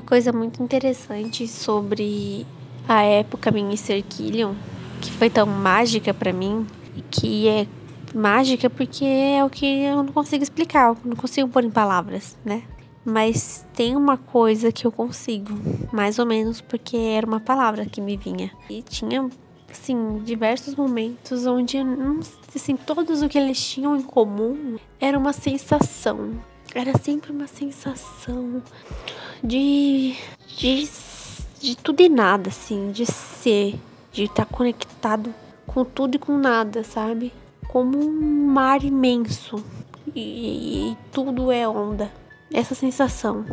[0.01, 2.47] Uma coisa muito interessante sobre
[2.89, 4.55] a época Minister Killian,
[4.99, 6.67] que foi tão mágica para mim,
[7.11, 7.67] que é
[8.15, 12.37] mágica porque é o que eu não consigo explicar, eu não consigo pôr em palavras,
[12.43, 12.63] né?
[13.05, 15.55] Mas tem uma coisa que eu consigo,
[15.93, 18.51] mais ou menos, porque era uma palavra que me vinha.
[18.71, 19.29] E tinha,
[19.71, 21.77] assim, diversos momentos onde,
[22.55, 26.33] assim, todos o que eles tinham em comum era uma sensação.
[26.74, 28.62] Era sempre uma sensação
[29.42, 30.87] de, de
[31.61, 33.78] de tudo e nada, assim, de ser,
[34.11, 35.33] de estar tá conectado
[35.66, 37.33] com tudo e com nada, sabe?
[37.68, 39.62] Como um mar imenso
[40.14, 42.11] e, e tudo é onda.
[42.52, 43.44] Essa sensação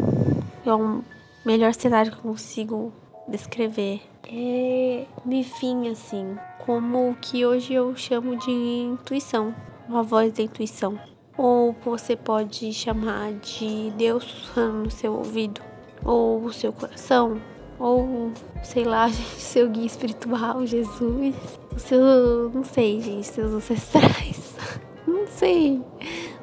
[0.66, 1.04] é o
[1.46, 2.94] melhor cenário que eu consigo
[3.28, 4.02] descrever.
[4.30, 9.54] É, me vinha assim, como o que hoje eu chamo de intuição,
[9.88, 10.98] uma voz da intuição.
[11.38, 15.62] Ou você pode chamar de Deus sussurrando no seu ouvido,
[16.04, 17.40] ou o seu coração,
[17.80, 18.32] ou
[18.64, 21.36] sei lá, seu guia espiritual, Jesus,
[21.76, 24.56] o seu, não sei, gente, seus ancestrais,
[25.06, 25.82] não sei,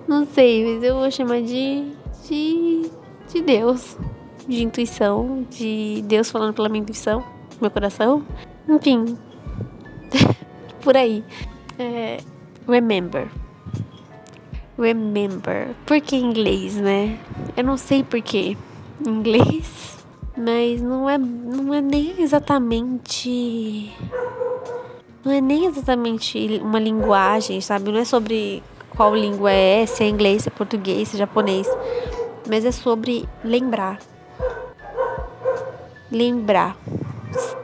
[0.07, 1.93] não sei, mas eu vou chamar de,
[2.29, 2.91] de,
[3.33, 3.99] de Deus,
[4.47, 7.25] de intuição, de Deus falando pela minha intuição,
[7.61, 8.25] meu coração,
[8.69, 9.19] enfim,
[10.83, 11.25] por aí.
[11.79, 12.19] É,
[12.69, 13.29] remember.
[14.77, 15.69] Remember.
[15.87, 17.19] Por que inglês, né?
[17.57, 18.59] Eu não sei por que
[19.07, 20.05] inglês,
[20.37, 23.93] mas não é, não é nem exatamente.
[25.25, 27.93] Não é nem exatamente uma linguagem, sabe?
[27.93, 31.69] Não é sobre qual língua é, se é inglês, se é português, se é japonês.
[32.49, 34.01] Mas é sobre lembrar.
[36.11, 36.77] Lembrar.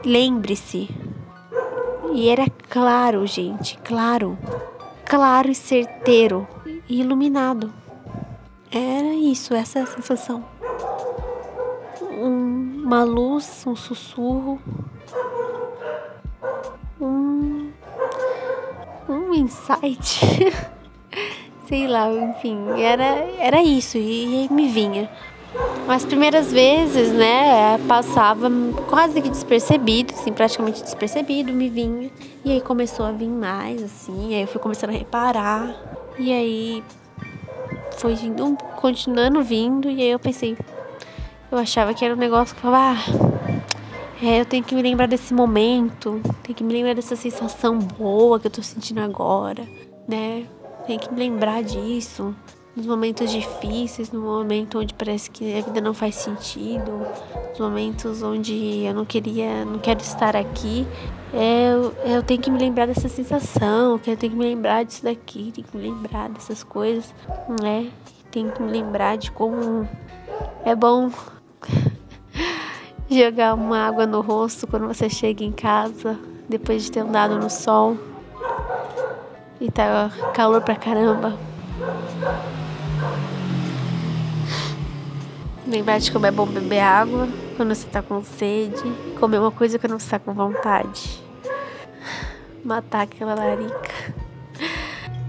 [0.05, 0.89] Lembre-se.
[2.13, 4.37] E era claro, gente, claro.
[5.05, 6.47] Claro e certeiro
[6.91, 7.71] e iluminado.
[8.69, 10.43] Era isso, essa é a sensação.
[12.01, 14.61] Um, uma luz, um sussurro,
[16.99, 17.71] um,
[19.07, 20.19] um insight.
[21.67, 23.05] Sei lá, enfim, era,
[23.39, 25.09] era isso e, e me vinha.
[25.87, 28.49] As primeiras vezes, né, passava
[28.89, 32.09] quase que despercebido, assim, praticamente despercebido, me vinha.
[32.43, 35.90] E aí começou a vir mais, assim, aí eu fui começando a reparar.
[36.17, 36.83] E aí
[37.97, 40.57] foi vindo, continuando vindo, e aí eu pensei,
[41.51, 45.07] eu achava que era um negócio que falava, ah, é, eu tenho que me lembrar
[45.07, 49.67] desse momento, tenho que me lembrar dessa sensação boa que eu tô sentindo agora,
[50.07, 50.45] né?
[50.85, 52.35] Tenho que me lembrar disso
[52.75, 57.05] nos momentos difíceis, no momento onde parece que a vida não faz sentido,
[57.49, 60.87] nos momentos onde eu não queria, não quero estar aqui,
[61.33, 65.03] é, eu, eu tenho que me lembrar dessa sensação, eu tenho que me lembrar disso
[65.03, 67.13] daqui, tenho que me lembrar dessas coisas,
[67.61, 67.89] né?
[68.31, 69.87] Tenho que me lembrar de como
[70.65, 71.11] é bom
[73.09, 77.49] jogar uma água no rosto quando você chega em casa depois de ter andado no
[77.49, 77.97] sol
[79.59, 81.37] e tá calor pra caramba.
[85.71, 88.83] Lembrar de como é bom beber água quando você tá com sede.
[89.17, 91.23] Comer uma coisa quando você tá com vontade.
[92.61, 94.13] Matar aquela larica.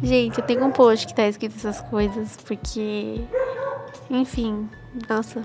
[0.02, 3.20] Gente, eu tenho um post que tá escrito essas coisas porque.
[4.10, 4.68] Enfim,
[5.08, 5.44] nossa.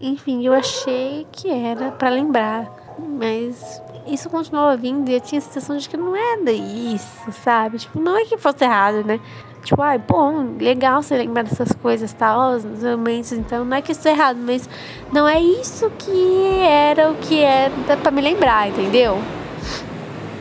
[0.00, 2.74] Enfim, eu achei que era para lembrar.
[2.98, 7.76] Mas isso continuava vindo e eu tinha a sensação de que não era isso, sabe?
[7.76, 9.20] Tipo, não é que fosse errado, né?
[9.68, 13.92] Tipo, ai, bom, legal você lembrar dessas coisas, tal, os momentos, então não é que
[13.92, 14.66] isso é errado, mas
[15.12, 19.18] não é isso que era o que era para me lembrar, entendeu?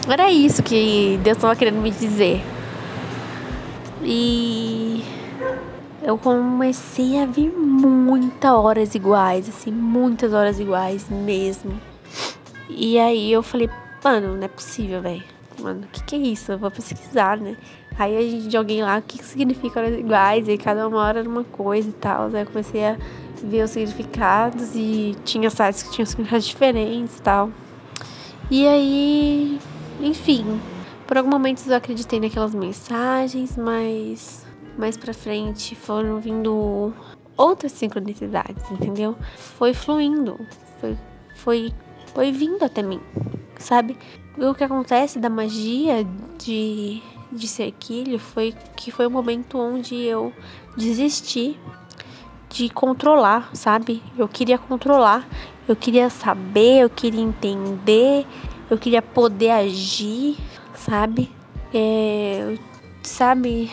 [0.07, 2.41] Era isso que Deus estava querendo me dizer.
[4.01, 5.03] E
[6.01, 11.77] eu comecei a vir muitas horas iguais, assim, muitas horas iguais mesmo.
[12.69, 13.69] E aí eu falei,
[14.01, 15.23] mano, não é possível, velho.
[15.59, 16.53] Mano, o que, que é isso?
[16.53, 17.57] Eu vou pesquisar, né?
[17.97, 21.19] Aí a gente joguei lá o que, que significa horas iguais, e cada uma hora
[21.19, 22.27] era uma coisa e tal.
[22.27, 22.97] Aí eu comecei a
[23.43, 27.49] ver os significados e tinha sites que tinham significados diferentes e tal.
[28.49, 29.59] E aí,
[30.01, 30.59] enfim,
[31.05, 34.45] por alguns momentos eu acreditei naquelas mensagens, mas
[34.77, 36.93] mais pra frente foram vindo
[37.35, 39.15] outras sincronicidades, entendeu?
[39.35, 40.39] Foi fluindo,
[40.79, 40.97] foi,
[41.35, 41.73] foi
[42.17, 42.99] foi vindo até mim,
[43.59, 43.95] sabe?
[44.39, 46.03] O que acontece da magia
[46.39, 46.99] de,
[47.31, 50.33] de Serquilho foi que foi o momento onde eu
[50.75, 51.59] desisti
[52.49, 54.01] de controlar, sabe?
[54.17, 55.27] Eu queria controlar,
[55.67, 58.25] eu queria saber, eu queria entender,
[58.69, 60.37] eu queria poder agir,
[60.73, 61.31] sabe?
[61.73, 62.57] É,
[63.03, 63.69] sabe?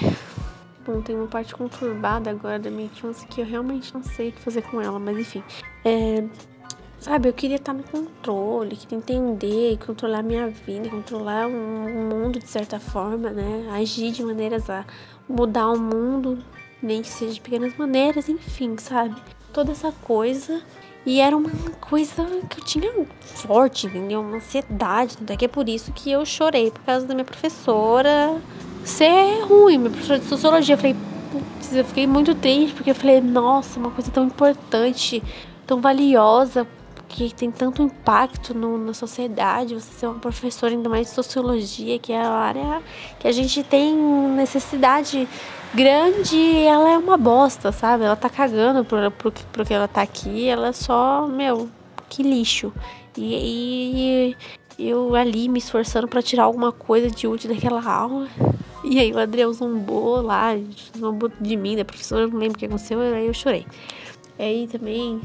[0.85, 4.33] Bom, tem uma parte conturbada agora da minha infância que eu realmente não sei o
[4.33, 5.43] que fazer com ela, mas enfim.
[5.85, 6.25] É,
[7.05, 12.39] Sabe, eu queria estar no controle, queria entender, controlar minha vida, controlar o um mundo
[12.39, 13.69] de certa forma, né?
[13.75, 14.87] Agir de maneiras a
[15.29, 16.39] mudar o mundo,
[16.83, 19.21] nem que seja de pequenas maneiras, enfim, sabe?
[19.53, 20.63] Toda essa coisa.
[21.05, 22.91] E era uma coisa que eu tinha
[23.21, 24.23] forte, entendeu?
[24.23, 25.19] Uma ansiedade.
[25.21, 28.41] Até que é por isso que eu chorei por causa da minha professora
[28.83, 30.73] ser ruim, minha professora de sociologia.
[30.75, 30.97] Eu falei,
[31.31, 35.23] putz, eu fiquei muito triste, porque eu falei, nossa, uma coisa tão importante,
[35.67, 36.67] tão valiosa
[37.09, 41.99] que tem tanto impacto no, na sociedade, você ser uma professora ainda mais de sociologia,
[41.99, 42.83] que é a área
[43.19, 45.29] que a gente tem necessidade
[45.75, 48.05] grande, ela é uma bosta, sabe?
[48.05, 49.33] Ela tá cagando pro,
[49.65, 51.69] que ela tá aqui, ela só, meu,
[52.09, 52.73] que lixo.
[53.17, 54.37] E,
[54.79, 58.29] e eu ali me esforçando para tirar alguma coisa de útil daquela aula.
[58.83, 60.51] E aí o Adriel zombou lá,
[60.99, 63.67] zombou de mim, da professora, eu não lembro o que aconteceu, aí eu chorei.
[64.39, 65.21] Aí também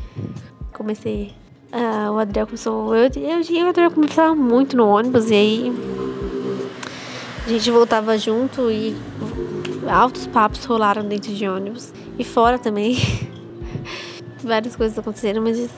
[0.71, 1.33] comecei.
[1.71, 2.95] Ah, o Adriel começou.
[2.95, 5.73] Eu, eu, eu e o Adriel começava muito no ônibus, e aí
[7.45, 8.95] a gente voltava junto e
[9.87, 11.93] altos papos rolaram dentro de ônibus.
[12.17, 12.97] E fora também.
[14.43, 15.69] Várias coisas aconteceram, mas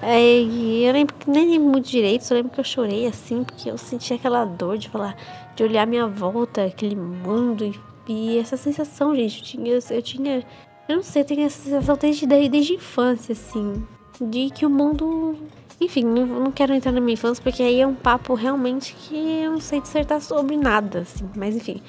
[0.00, 3.68] é, eu lembro que nem lembro muito direito, só lembro que eu chorei assim, porque
[3.68, 5.16] eu senti aquela dor de falar,
[5.56, 7.74] de olhar a minha volta, aquele mundo e,
[8.06, 9.40] e essa sensação, gente.
[9.40, 10.46] Eu tinha, eu tinha,
[10.88, 13.84] eu não sei, eu tenho essa sensação desde, desde a infância, assim,
[14.20, 15.36] de que o mundo.
[15.80, 19.52] Enfim, não, quero entrar na minha infância, porque aí é um papo realmente que eu
[19.52, 21.82] não sei dissertar sobre nada, assim, mas enfim.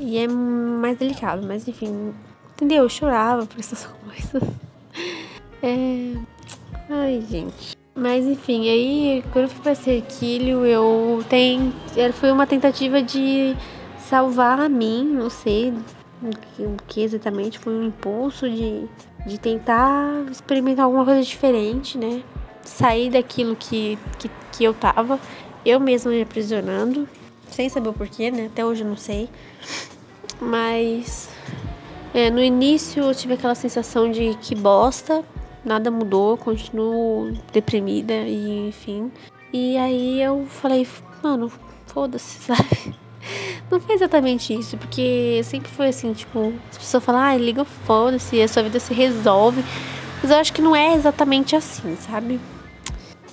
[0.00, 2.14] E é mais delicado, mas enfim,
[2.54, 2.84] entendeu?
[2.84, 4.48] Eu chorava por essas coisas.
[5.62, 6.14] É.
[6.88, 7.76] Ai, gente.
[7.94, 11.72] Mas enfim, aí quando eu fui pra Serquilho, eu tem
[12.14, 13.56] foi uma tentativa de
[13.98, 15.72] salvar a mim, não sei
[16.58, 18.86] o que exatamente, foi um impulso de,
[19.26, 22.22] de tentar experimentar alguma coisa diferente, né?
[22.62, 25.20] Sair daquilo que, que, que eu tava,
[25.64, 27.08] eu mesma me aprisionando,
[27.48, 28.46] sem saber o porquê, né?
[28.46, 29.28] Até hoje eu não sei.
[30.40, 31.28] Mas
[32.12, 35.24] é, no início eu tive aquela sensação de que bosta,
[35.64, 39.10] nada mudou, continuo deprimida e enfim.
[39.52, 40.86] E aí eu falei,
[41.22, 41.50] mano,
[41.86, 42.94] foda-se, sabe?
[43.70, 48.40] Não foi exatamente isso, porque sempre foi assim, tipo, as pessoas falam, ah, liga foda-se,
[48.40, 49.64] a sua vida se resolve.
[50.22, 52.40] Mas eu acho que não é exatamente assim, sabe?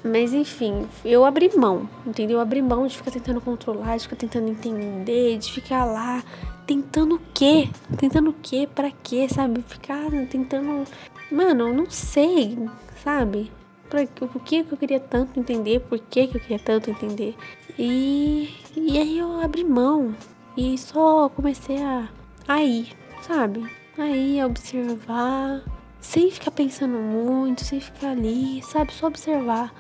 [0.03, 2.37] Mas enfim, eu abri mão, entendeu?
[2.37, 6.21] Eu abri mão de ficar tentando controlar, de ficar tentando entender, de ficar lá
[6.67, 7.69] tentando o quê?
[7.97, 8.67] Tentando o quê?
[8.73, 9.63] Pra quê, sabe?
[9.65, 10.85] Ficar tentando
[11.33, 12.59] Mano, eu não sei,
[13.03, 13.51] sabe?
[13.93, 17.35] Pra, por que eu queria tanto entender, por que eu queria tanto entender.
[17.77, 20.15] E, e aí eu abri mão
[20.57, 22.09] e só comecei a,
[22.47, 22.87] a ir,
[23.21, 23.63] sabe?
[23.95, 25.61] Aí a observar,
[26.01, 28.91] sem ficar pensando muito, sem ficar ali, sabe?
[28.93, 29.71] Só observar.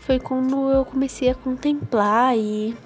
[0.00, 2.76] Foi quando eu comecei a contemplar e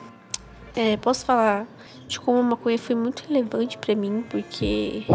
[0.76, 1.66] é, posso falar
[2.06, 5.06] de como a maconha foi muito relevante para mim, porque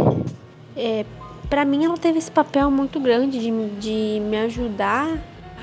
[0.76, 1.06] é,
[1.50, 5.08] para mim ela teve esse papel muito grande de, de me ajudar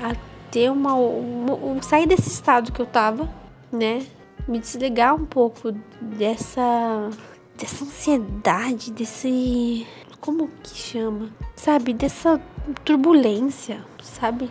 [0.01, 0.15] a
[0.51, 3.29] ter uma, uma, sair desse estado que eu tava,
[3.71, 4.05] né?
[4.47, 5.71] Me desligar um pouco
[6.01, 7.09] dessa
[7.57, 9.87] dessa ansiedade, desse
[10.21, 11.29] como que chama?
[11.55, 12.39] Sabe, dessa
[12.85, 14.49] turbulência, sabe?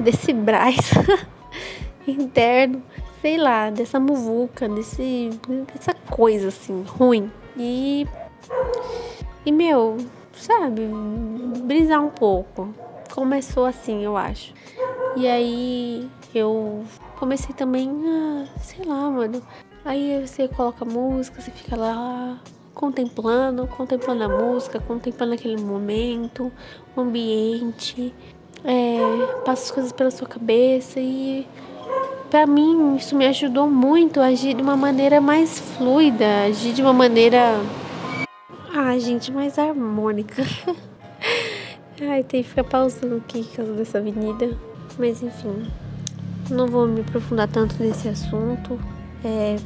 [0.00, 0.76] Desse brás
[2.06, 2.82] interno,
[3.20, 5.30] sei lá, dessa muvuca, desse
[5.72, 7.30] dessa coisa assim ruim.
[7.56, 8.06] E
[9.44, 9.98] e, meu,
[10.32, 10.82] sabe,
[11.62, 12.74] brisar um pouco.
[13.12, 14.52] Começou assim, eu acho.
[15.16, 16.84] E aí eu
[17.18, 19.42] comecei também a, sei lá, mano.
[19.84, 22.38] Aí você coloca música, você fica lá
[22.74, 26.50] contemplando, contemplando a música, contemplando aquele momento,
[26.96, 28.12] o ambiente,
[28.64, 28.98] é,
[29.44, 31.46] passa as coisas pela sua cabeça e
[32.30, 36.82] para mim isso me ajudou muito a agir de uma maneira mais fluida, agir de
[36.82, 37.60] uma maneira
[38.76, 40.42] ah, gente, mais harmônica.
[42.02, 44.58] Ai, tem que ficar pausando aqui por causa dessa avenida.
[44.98, 45.70] Mas enfim,
[46.50, 48.80] não vou me aprofundar tanto nesse assunto.
[49.24, 49.56] É,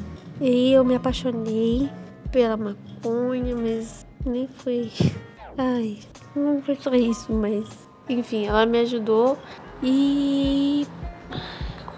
[0.43, 1.89] e eu me apaixonei
[2.31, 4.91] pela maconha, mas nem foi.
[5.57, 5.99] Ai,
[6.37, 9.39] não foi só isso, mas enfim, ela me ajudou
[9.83, 10.87] e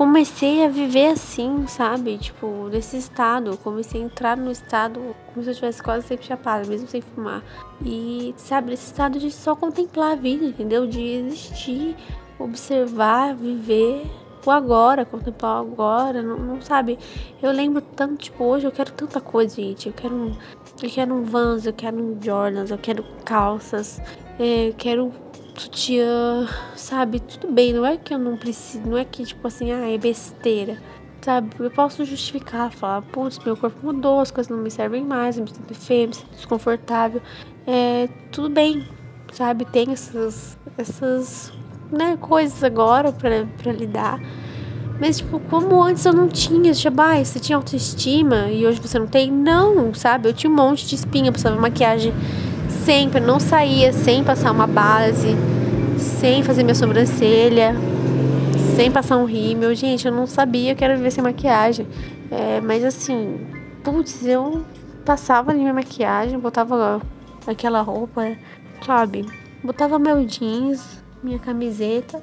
[0.00, 2.16] comecei a viver assim, sabe?
[2.16, 3.58] Tipo, nesse estado.
[3.58, 7.44] Comecei a entrar no estado como se eu tivesse quase sempre chapado, mesmo sem fumar.
[7.84, 10.86] E, sabe, nesse estado de só contemplar a vida, entendeu?
[10.86, 11.94] De existir,
[12.38, 14.10] observar, viver
[14.46, 16.98] o agora, contemplar o agora, não, não, sabe?
[17.42, 19.88] Eu lembro tanto, tipo, hoje eu quero tanta coisa, gente.
[19.88, 20.35] Eu quero um,
[20.83, 24.00] eu quero um Vans, eu quero um Jordans, eu quero calças,
[24.38, 25.12] é, eu quero
[25.61, 27.21] sutiã, sabe?
[27.21, 29.98] Tudo bem, não é que eu não preciso, não é que tipo assim, ah, é
[29.98, 30.79] besteira,
[31.21, 31.50] sabe?
[31.58, 35.44] Eu posso justificar, falar, putz, meu corpo mudou, as coisas não me servem mais, eu
[35.44, 37.21] me sinto feio, me sinto desconfortável.
[37.67, 38.88] É, tudo bem,
[39.33, 39.67] sabe?
[39.67, 41.52] Tem essas, essas
[41.92, 44.19] né, coisas agora pra, pra lidar.
[44.98, 48.98] Mas, tipo, como antes eu não tinha, tipo, ah, você tinha autoestima e hoje você
[48.98, 49.31] não tem?
[49.31, 50.29] Não, sabe?
[50.29, 52.13] Eu tinha um monte de espinha, precisava de maquiagem
[52.71, 55.37] sempre, não saía sem passar uma base,
[55.98, 57.75] sem fazer minha sobrancelha,
[58.77, 59.75] sem passar um rímel.
[59.75, 61.87] Gente, eu não sabia que era viver sem maquiagem.
[62.31, 63.46] É, mas assim,
[63.83, 64.64] putz, eu
[65.04, 67.00] passava ali minha maquiagem, botava
[67.46, 68.37] aquela roupa,
[68.85, 69.27] sabe?
[69.62, 72.23] Botava meu jeans, minha camiseta,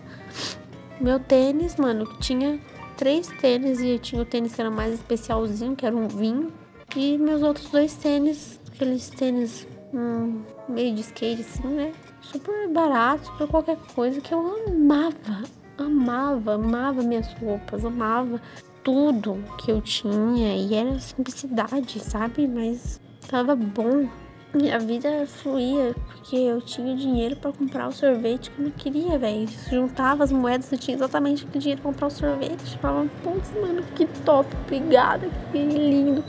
[1.00, 2.60] meu tênis, mano, tinha
[2.96, 6.52] três tênis e tinha o tênis que era mais especialzinho, que era um vinho,
[6.96, 11.94] e meus outros dois tênis, aqueles tênis hum, meio de skate assim, né?
[12.22, 15.44] Super barato, super qualquer coisa que eu amava,
[15.78, 18.42] amava, amava minhas roupas, amava
[18.84, 22.48] tudo que eu tinha e era simplicidade, sabe?
[22.48, 24.08] Mas tava bom.
[24.54, 29.20] Minha vida fluía porque eu tinha dinheiro para comprar o sorvete que eu não queria,
[29.20, 29.48] velho.
[29.70, 32.78] Juntava as moedas e tinha exatamente aquele dinheiro pra comprar o sorvete.
[32.78, 36.24] Falava, putz, mano, que top, obrigada, que lindo.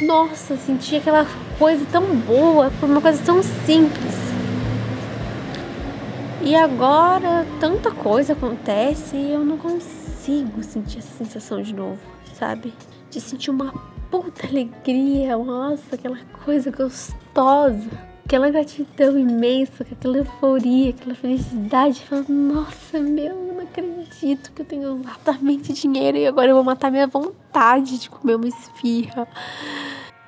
[0.00, 1.24] Nossa, sentia aquela
[1.56, 4.14] coisa tão boa por uma coisa tão simples.
[6.42, 12.00] E agora tanta coisa acontece e eu não consigo sentir essa sensação de novo,
[12.34, 12.74] sabe?
[13.08, 13.72] De sentir uma
[14.10, 17.88] puta alegria, nossa, aquela coisa gostosa,
[18.24, 22.00] aquela gratidão imensa, aquela euforia, aquela felicidade.
[22.00, 26.64] Falando, nossa, meu, eu não acredito que eu tenho exatamente dinheiro e agora eu vou
[26.64, 29.28] matar minha vontade de comer uma esfirra.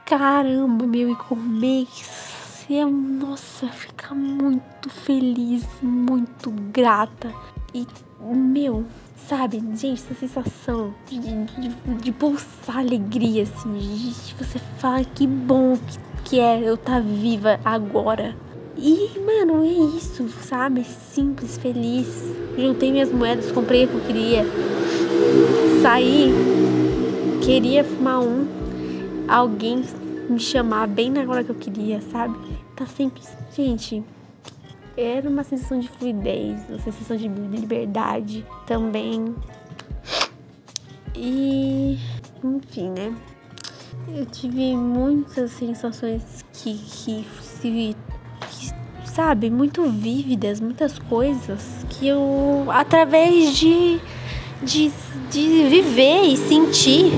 [0.04, 7.32] Caramba, meu, e comer você, nossa, ficar muito feliz, muito grata.
[7.74, 7.86] E,
[8.20, 8.84] meu,
[9.28, 11.68] Sabe, gente, essa sensação de, de,
[12.00, 17.00] de pulsar alegria, assim, de você fala que bom que, que é eu estar tá
[17.00, 18.34] viva agora.
[18.76, 20.84] E, mano, é isso, sabe?
[20.84, 22.06] Simples, feliz.
[22.58, 24.44] Juntei minhas moedas, comprei o que eu queria.
[25.80, 26.32] Saí,
[27.42, 28.46] queria fumar um.
[29.28, 29.84] Alguém
[30.28, 32.36] me chamar bem na hora que eu queria, sabe?
[32.74, 33.22] Tá sempre.
[33.54, 34.02] Gente,
[34.96, 39.32] era uma sensação de fluidez, uma sensação de liberdade também.
[41.14, 41.98] E,
[42.42, 43.14] enfim, né?
[44.08, 47.96] Eu tive muitas sensações que, que se.
[48.50, 54.00] Que, sabe, muito vívidas, muitas coisas que eu, através de,
[54.62, 54.92] de,
[55.30, 57.12] de viver e sentir.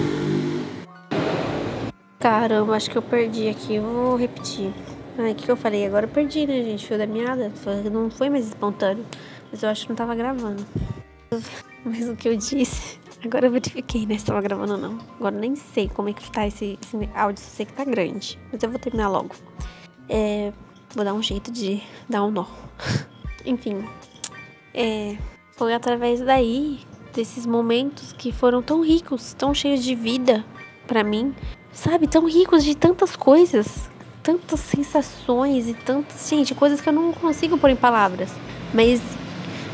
[2.18, 4.72] Caramba, acho que eu perdi aqui, eu vou repetir.
[5.18, 5.84] Ai, o que, eu falei?
[5.84, 6.86] Agora eu perdi, né, gente?
[6.86, 7.53] Fio da meada.
[7.93, 9.05] Não foi mais espontâneo.
[9.51, 10.64] Mas eu acho que não tava gravando.
[11.84, 12.99] Mas o que eu disse.
[13.24, 14.16] Agora eu verifiquei, né?
[14.16, 14.98] Se tava gravando ou não.
[15.16, 17.42] Agora nem sei como é que tá esse, esse áudio.
[17.42, 18.38] Só sei que tá grande.
[18.52, 19.34] Mas eu vou terminar logo.
[20.08, 20.52] É,
[20.94, 22.46] vou dar um jeito de dar um nó.
[23.44, 23.84] Enfim.
[24.72, 25.16] É,
[25.56, 26.80] foi através daí,
[27.12, 30.44] desses momentos que foram tão ricos, tão cheios de vida
[30.86, 31.34] para mim.
[31.72, 32.06] Sabe?
[32.06, 33.90] Tão ricos de tantas coisas
[34.20, 38.30] tantas sensações e tantas, gente, coisas que eu não consigo pôr em palavras.
[38.74, 39.00] Mas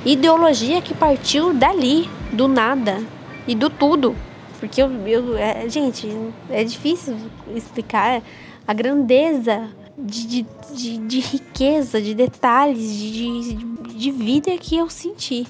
[0.04, 3.02] ideologia que partiu dali, do nada
[3.46, 4.14] e do tudo.
[4.58, 6.08] Porque eu, eu é, gente,
[6.48, 7.16] é difícil
[7.54, 8.22] explicar
[8.66, 9.68] a grandeza
[9.98, 15.46] de, de, de, de riqueza, de detalhes, de, de, vida que eu senti,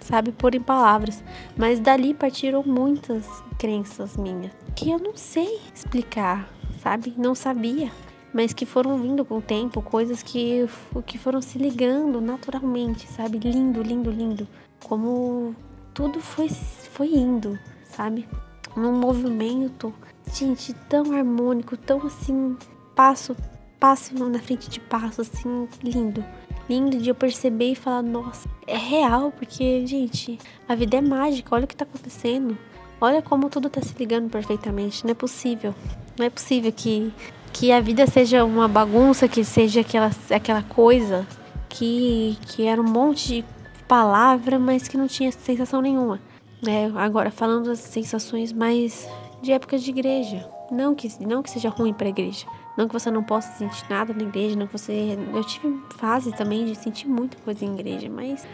[0.00, 1.22] sabe, pôr em palavras.
[1.56, 3.24] Mas dali partiram muitas
[3.58, 6.48] crenças minhas que eu não sei explicar,
[6.82, 7.14] sabe?
[7.16, 7.90] Não sabia
[8.32, 10.66] mas que foram vindo com o tempo, coisas que,
[11.06, 13.38] que foram se ligando naturalmente, sabe?
[13.38, 14.48] Lindo, lindo, lindo.
[14.82, 15.54] Como
[15.94, 18.28] tudo foi, foi indo, sabe?
[18.76, 19.92] Num movimento,
[20.32, 22.56] gente, tão harmônico, tão assim,
[22.94, 23.36] passo,
[23.78, 26.24] passo na frente de passo, assim, lindo.
[26.68, 30.38] Lindo de eu perceber e falar, nossa, é real, porque, gente,
[30.68, 32.56] a vida é mágica, olha o que tá acontecendo.
[33.00, 35.74] Olha como tudo tá se ligando perfeitamente, não é possível.
[36.16, 37.12] Não é possível que
[37.52, 41.26] que a vida seja uma bagunça, que seja aquela, aquela coisa
[41.68, 43.44] que, que era um monte de
[43.88, 46.20] palavra, mas que não tinha sensação nenhuma.
[46.62, 46.92] Né?
[46.96, 49.08] Agora, falando das sensações mais
[49.42, 50.48] de época de igreja.
[50.70, 52.46] Não que, não que seja ruim para a igreja.
[52.78, 55.18] Não que você não possa sentir nada na igreja, não que você.
[55.34, 58.46] Eu tive fase também de sentir muita coisa em igreja, mas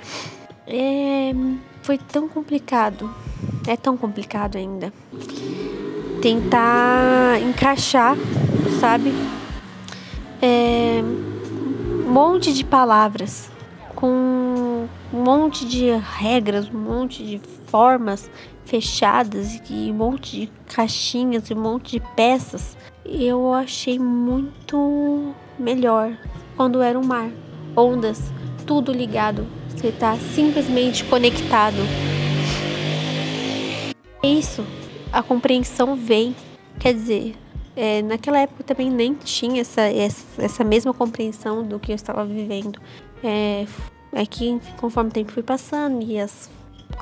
[0.66, 1.32] é,
[1.82, 3.08] foi tão complicado.
[3.66, 4.92] É tão complicado ainda.
[6.20, 8.16] Tentar encaixar
[8.78, 9.12] sabe?
[10.40, 13.50] É, um monte de palavras
[13.94, 14.37] com
[15.12, 18.30] um monte de regras, um monte de formas
[18.64, 22.76] fechadas e um monte de caixinhas e um monte de peças.
[23.04, 26.16] Eu achei muito melhor
[26.56, 27.30] quando era um mar,
[27.76, 28.30] ondas,
[28.66, 29.46] tudo ligado.
[29.68, 31.76] Você está simplesmente conectado.
[34.22, 34.64] É isso,
[35.12, 36.34] a compreensão vem.
[36.78, 37.34] Quer dizer,
[37.76, 42.24] é, naquela época também nem tinha essa, essa, essa, mesma compreensão do que eu estava
[42.24, 42.80] vivendo.
[43.22, 43.66] É,
[44.12, 46.50] é que conforme o tempo foi passando e as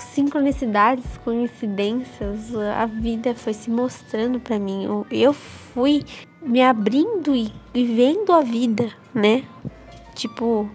[0.00, 4.86] sincronicidades, coincidências, a vida foi se mostrando para mim.
[5.11, 6.04] Eu, fui
[6.42, 9.44] me abrindo e, vendo a vida, né?
[10.14, 10.68] Tipo,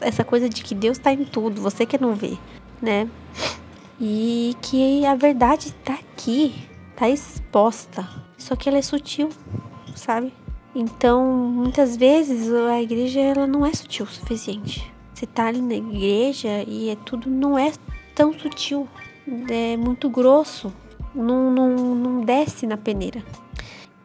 [0.00, 2.36] essa coisa de que Deus está em tudo, você que não vê,
[2.80, 3.08] né?
[4.00, 6.54] E que a verdade está aqui,
[6.90, 8.08] está exposta.
[8.36, 9.30] Só que ela é sutil,
[9.94, 10.32] sabe?
[10.74, 14.93] Então, muitas vezes a igreja ela não é sutil o suficiente.
[15.14, 17.72] Você tá ali na igreja e é tudo não é
[18.14, 18.88] tão sutil,
[19.48, 20.72] é muito grosso,
[21.14, 23.22] não, não, não desce na peneira.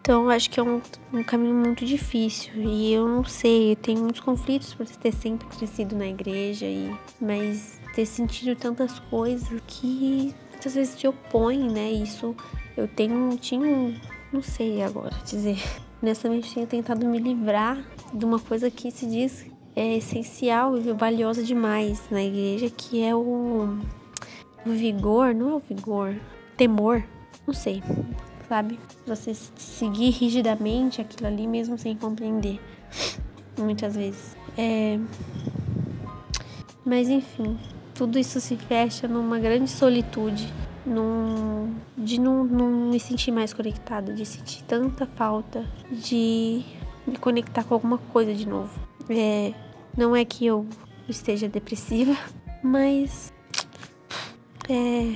[0.01, 0.81] Então, acho que é um,
[1.13, 5.47] um caminho muito difícil e eu não sei, eu tenho muitos conflitos por ter sempre
[5.47, 11.91] crescido na igreja e mas ter sentido tantas coisas que muitas vezes se opõem, né?
[11.91, 12.35] Isso
[12.75, 13.93] eu tenho tinha
[14.31, 15.57] não sei agora dizer
[16.01, 17.83] honestamente tenho tentado me livrar
[18.13, 19.45] de uma coisa que se diz
[19.75, 23.77] é essencial e valiosa demais na igreja, que é o,
[24.65, 26.15] vigor, não é o vigor,
[26.57, 27.03] temor,
[27.47, 27.81] não sei,
[28.47, 28.79] sabe?
[29.05, 32.59] Você seguir rigidamente aquilo ali mesmo sem compreender,
[33.57, 34.35] muitas vezes.
[34.57, 34.99] É...
[36.85, 37.57] Mas enfim,
[37.93, 40.51] tudo isso se fecha numa grande solitude
[40.85, 46.63] num, de não, não me sentir mais conectada, de sentir tanta falta de
[47.05, 48.88] me conectar com alguma coisa de novo.
[49.09, 49.53] É,
[49.97, 50.65] não é que eu
[51.07, 52.15] esteja depressiva,
[52.61, 53.33] mas
[54.69, 55.15] é,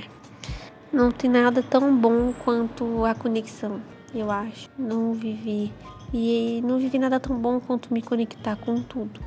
[0.92, 3.80] não tem nada tão bom quanto a conexão,
[4.14, 4.68] eu acho.
[4.78, 5.72] Não vivi
[6.12, 9.20] e não vivi nada tão bom quanto me conectar com tudo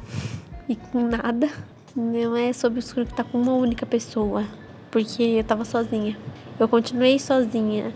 [0.68, 1.50] e com nada.
[1.96, 4.46] Não é sobre se conectar com uma única pessoa,
[4.92, 6.18] porque eu tava sozinha.
[6.60, 7.94] Eu continuei sozinha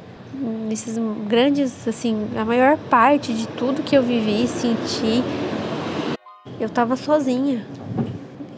[0.67, 0.97] nesses
[1.27, 5.23] grandes, assim, a maior parte de tudo que eu vivi, senti,
[6.61, 7.65] eu tava sozinha.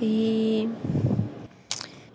[0.02, 0.68] E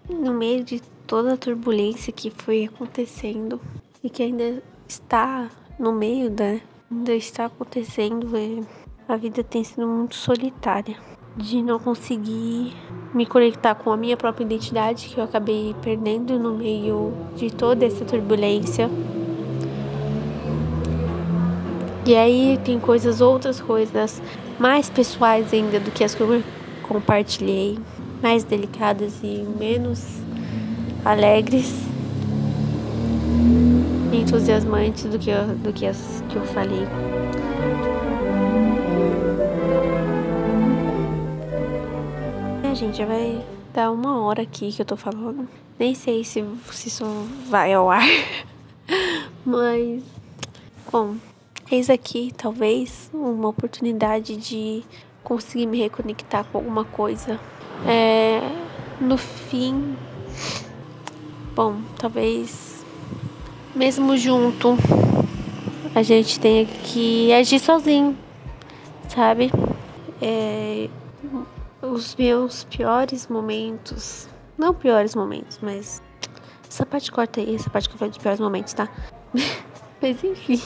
[0.09, 3.59] no meio de toda a turbulência que foi acontecendo
[4.05, 6.59] e que ainda está no meio da
[6.91, 8.61] ainda está acontecendo, é,
[9.07, 10.97] a vida tem sido muito solitária
[11.36, 12.74] de não conseguir
[13.14, 17.84] me conectar com a minha própria identidade que eu acabei perdendo no meio de toda
[17.86, 18.91] essa turbulência.
[22.07, 24.22] E aí tem coisas, outras coisas
[24.59, 26.43] mais pessoais ainda do que as que eu
[26.83, 27.79] compartilhei,
[28.23, 30.05] mais delicadas e menos
[31.05, 31.87] alegres
[34.13, 35.31] entusiasmantes do que,
[35.63, 36.87] do que as que eu falei.
[42.79, 43.45] gente, já vai
[43.75, 45.49] dar uma hora aqui que eu tô falando.
[45.79, 47.05] Nem sei se, se isso
[47.51, 48.07] vai ao ar.
[49.45, 50.03] Mas,
[50.91, 51.17] bom,
[51.71, 54.83] eis aqui talvez uma oportunidade de
[55.23, 57.39] conseguir me reconectar com alguma coisa.
[57.87, 58.41] É,
[59.01, 59.97] no fim,
[61.55, 62.85] bom, talvez
[63.75, 64.77] mesmo junto
[65.95, 68.16] a gente tenha que agir sozinho,
[69.09, 69.51] sabe?
[70.21, 70.89] É,
[71.83, 74.29] os meus piores momentos.
[74.57, 76.03] Não piores momentos, mas.
[76.69, 78.89] Essa parte corta aí, essa parte que eu falei de piores momentos, tá?
[80.03, 80.61] mas enfim.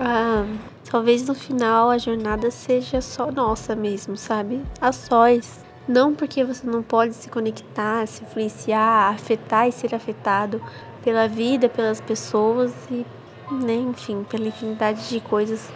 [0.00, 0.46] Ah,
[0.90, 4.62] talvez no final a jornada seja só nossa mesmo, sabe?
[4.80, 5.64] A sós.
[5.86, 10.62] Não porque você não pode se conectar, se influenciar, afetar e ser afetado
[11.02, 13.04] pela vida, pelas pessoas e,
[13.50, 15.68] né, enfim, pela infinidade de coisas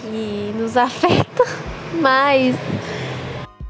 [0.00, 1.46] que nos afetam.
[2.00, 2.54] Mas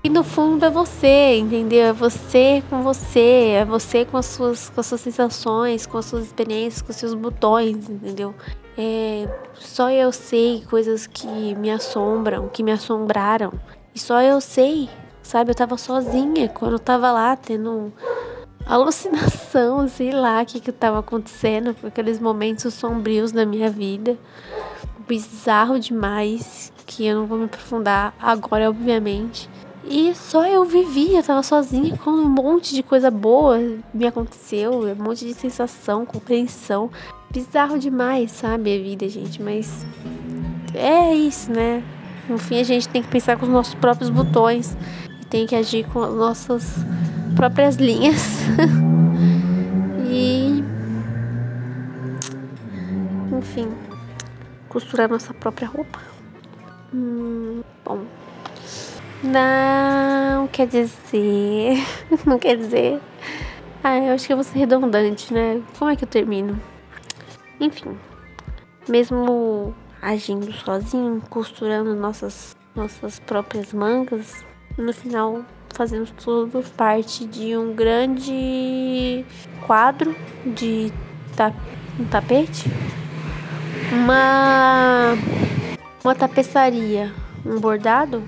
[0.03, 1.87] e no fundo é você, entendeu?
[1.87, 6.07] É você com você, é você com as suas, com as suas sensações, com as
[6.07, 8.35] suas experiências, com os seus botões, entendeu?
[8.79, 13.53] É, só eu sei coisas que me assombram, que me assombraram.
[13.95, 14.89] E só eu sei,
[15.23, 15.51] sabe?
[15.51, 17.93] Eu tava sozinha quando eu tava lá tendo
[18.65, 24.17] alucinação, sei lá o que que tava acontecendo, aqueles momentos sombrios da minha vida.
[25.07, 29.51] Bizarro demais, que eu não vou me aprofundar agora, obviamente.
[29.85, 33.59] E só eu vivia, eu tava sozinha com um monte de coisa boa
[33.95, 36.91] me aconteceu, um monte de sensação, compreensão.
[37.31, 39.87] Bizarro demais, sabe, a vida, gente, mas
[40.75, 41.83] é isso, né?
[42.29, 44.77] No fim a gente tem que pensar com os nossos próprios botões
[45.21, 46.77] e tem que agir com as nossas
[47.35, 48.41] próprias linhas.
[50.11, 50.63] e
[53.37, 53.69] enfim,
[54.69, 55.99] costurar nossa própria roupa.
[56.93, 58.01] Hum, bom,
[59.23, 61.77] não quer dizer.
[62.27, 63.01] Não quer dizer.
[63.83, 65.63] Ah, eu acho que eu vou ser redundante, né?
[65.79, 66.61] Como é que eu termino?
[67.59, 67.97] Enfim.
[68.89, 74.45] Mesmo agindo sozinho, costurando nossas, nossas próprias mangas,
[74.77, 75.45] no final
[75.75, 79.25] fazemos tudo parte de um grande
[79.67, 80.15] quadro
[80.45, 80.93] de
[81.37, 81.53] ta
[81.99, 82.65] um tapete,
[83.93, 85.15] uma,
[86.03, 87.13] uma tapeçaria,
[87.45, 88.23] um bordado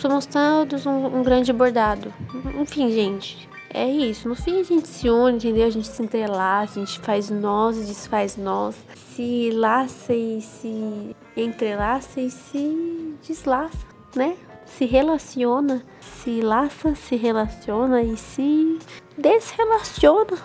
[0.00, 2.12] somos todos um, um grande bordado.
[2.60, 4.28] Enfim, gente, é isso.
[4.28, 5.66] No fim a gente se une, entendeu?
[5.66, 8.76] A gente se entrelaça, a gente faz nós e desfaz nós.
[8.94, 14.36] Se laça e se entrelaça e se deslaça, né?
[14.64, 18.78] Se relaciona, se laça, se relaciona e se
[19.16, 20.38] desrelaciona.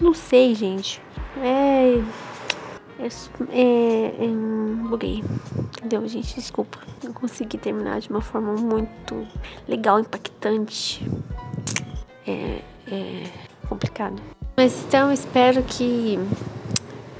[0.00, 1.00] Não sei, gente.
[1.42, 2.02] É.
[3.50, 4.14] É.
[4.24, 4.28] é,
[4.88, 5.24] buguei.
[5.78, 6.34] Entendeu, gente?
[6.34, 6.78] Desculpa.
[7.02, 9.26] Não consegui terminar de uma forma muito
[9.68, 11.04] legal, impactante
[12.26, 13.30] é, é
[13.68, 14.20] complicado.
[14.56, 16.18] Mas então espero que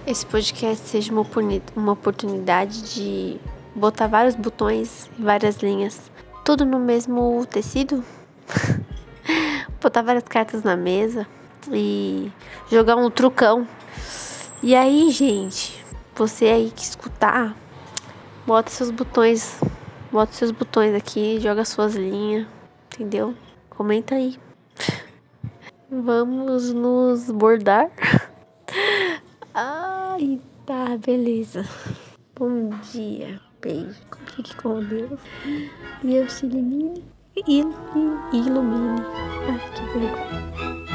[0.06, 1.26] esse podcast seja uma,
[1.74, 3.40] uma oportunidade de
[3.74, 6.12] botar vários botões e várias linhas,
[6.44, 8.04] tudo no mesmo tecido,
[9.80, 11.26] botar várias cartas na mesa
[11.72, 12.30] e
[12.70, 13.66] jogar um trucão.
[14.66, 15.84] E aí, gente,
[16.16, 17.54] você aí que escutar,
[18.46, 19.60] bota seus botões,
[20.10, 22.46] bota seus botões aqui, joga suas linhas,
[22.86, 23.34] entendeu?
[23.68, 24.38] Comenta aí.
[25.92, 27.90] Vamos nos bordar.
[29.52, 31.68] Ai, tá, beleza.
[32.34, 33.38] Bom dia.
[33.60, 34.00] Beijo.
[34.34, 35.20] Fique com Deus.
[36.02, 37.04] Deus te ilumine.
[37.46, 38.16] Ilumine.
[38.32, 39.02] ilumine.
[39.46, 40.93] Ai, que vergonha.